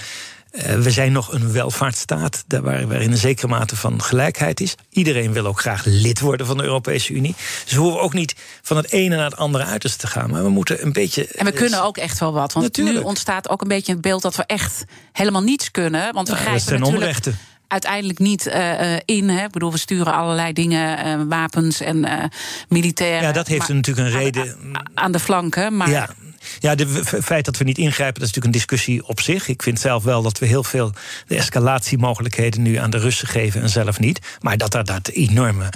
[0.53, 4.75] Eh, we zijn nog een welvaartsstaat waarin een zekere mate van gelijkheid is.
[4.91, 7.35] Iedereen wil ook graag lid worden van de Europese Unie.
[7.65, 10.31] Dus we hoeven ook niet van het ene naar het andere uiterste te gaan.
[10.31, 11.27] Maar we moeten een beetje.
[11.27, 12.53] En we kunnen ook echt wel wat.
[12.53, 12.99] Want natuurlijk.
[12.99, 16.13] nu ontstaat ook een beetje het beeld dat we echt helemaal niets kunnen.
[16.13, 16.97] Want we ja, grijpen natuurlijk.
[16.97, 17.39] Onrechten
[17.73, 19.29] uiteindelijk niet uh, in.
[19.29, 19.45] Hè.
[19.45, 22.25] Ik bedoel, we sturen allerlei dingen, uh, wapens en uh,
[22.69, 23.23] militairen.
[23.23, 24.57] Ja, dat heeft maar, natuurlijk een reden.
[24.73, 25.77] Aan, aan de flanken.
[25.77, 26.09] Maar ja.
[26.59, 29.49] Ja, het feit dat we niet ingrijpen, dat is natuurlijk een discussie op zich.
[29.49, 30.93] Ik vind zelf wel dat we heel veel
[31.27, 34.39] de escalatiemogelijkheden nu aan de Russen geven en zelf niet.
[34.41, 35.69] Maar dat er dat enorme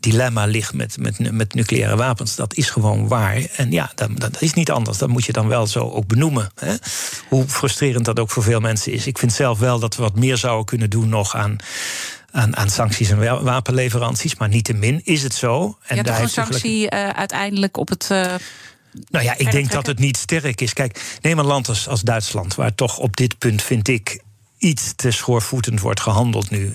[0.00, 3.42] dilemma ligt met, met, met nucleaire wapens, dat is gewoon waar.
[3.56, 4.98] En ja, dat, dat is niet anders.
[4.98, 6.50] Dat moet je dan wel zo ook benoemen.
[6.54, 6.74] Hè?
[7.28, 9.06] Hoe frustrerend dat ook voor veel mensen is.
[9.06, 11.56] Ik vind zelf wel dat we wat meer zouden kunnen doen nog aan
[12.30, 14.36] aan, aan, sancties en wapenleveranties.
[14.36, 15.78] Maar niettemin is het zo.
[15.86, 18.08] En ja, daar een sanctie uh, uiteindelijk op het.
[18.12, 18.34] Uh,
[19.10, 20.72] nou ja, ik denk dat het niet sterk is.
[20.72, 24.22] Kijk, neem een land als, als Duitsland, waar toch op dit punt, vind ik,
[24.58, 26.72] iets te schoorvoetend wordt gehandeld nu.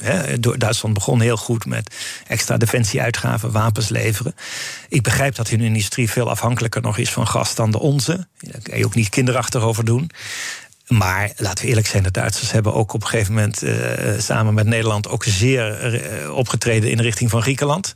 [0.57, 1.95] Duitsland begon heel goed met
[2.27, 4.35] extra defensieuitgaven, wapens leveren.
[4.89, 8.27] Ik begrijp dat hun industrie veel afhankelijker nog is van gas dan de onze.
[8.39, 10.11] Daar kan je ook niet kinderachtig over doen.
[10.87, 13.73] Maar laten we eerlijk zijn, de Duitsers hebben ook op een gegeven moment uh,
[14.17, 17.95] samen met Nederland ook zeer uh, opgetreden in de richting van Griekenland.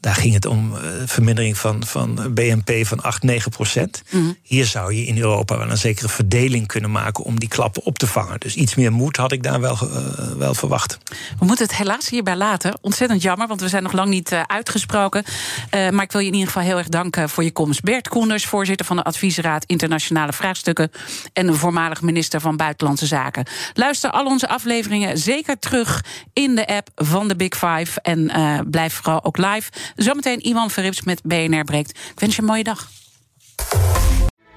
[0.00, 4.02] Daar ging het om uh, vermindering van, van BNP van 8, 9 procent.
[4.10, 4.36] Mm.
[4.42, 7.98] Hier zou je in Europa wel een zekere verdeling kunnen maken om die klappen op
[7.98, 8.40] te vangen.
[8.40, 10.98] Dus iets meer moed had ik daar wel, uh, wel verwacht.
[11.38, 12.78] We moeten het helaas hierbij laten.
[12.80, 15.24] Ontzettend jammer, want we zijn nog lang niet uh, uitgesproken.
[15.70, 17.82] maar ik wil je in ieder geval heel erg danken voor je komst.
[17.82, 20.90] Bert Koenders, voorzitter van de Adviesraad Internationale Vraagstukken.
[21.32, 23.46] en de voormalig minister van Buitenlandse Zaken.
[23.74, 28.00] Luister al onze afleveringen zeker terug in de app van de Big Five.
[28.00, 28.30] En
[28.70, 29.70] blijf vooral ook live.
[29.96, 31.90] Zometeen Iwan Verrips met BNR Breekt.
[31.90, 32.88] Ik wens je een mooie dag.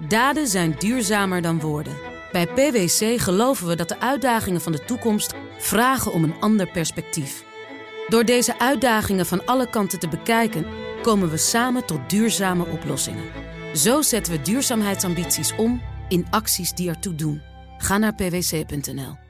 [0.07, 1.97] Daden zijn duurzamer dan woorden.
[2.31, 7.43] Bij PwC geloven we dat de uitdagingen van de toekomst vragen om een ander perspectief.
[8.07, 10.65] Door deze uitdagingen van alle kanten te bekijken,
[11.01, 13.23] komen we samen tot duurzame oplossingen.
[13.75, 17.41] Zo zetten we duurzaamheidsambities om in acties die ertoe doen.
[17.77, 19.20] Ga naar pwc.nl.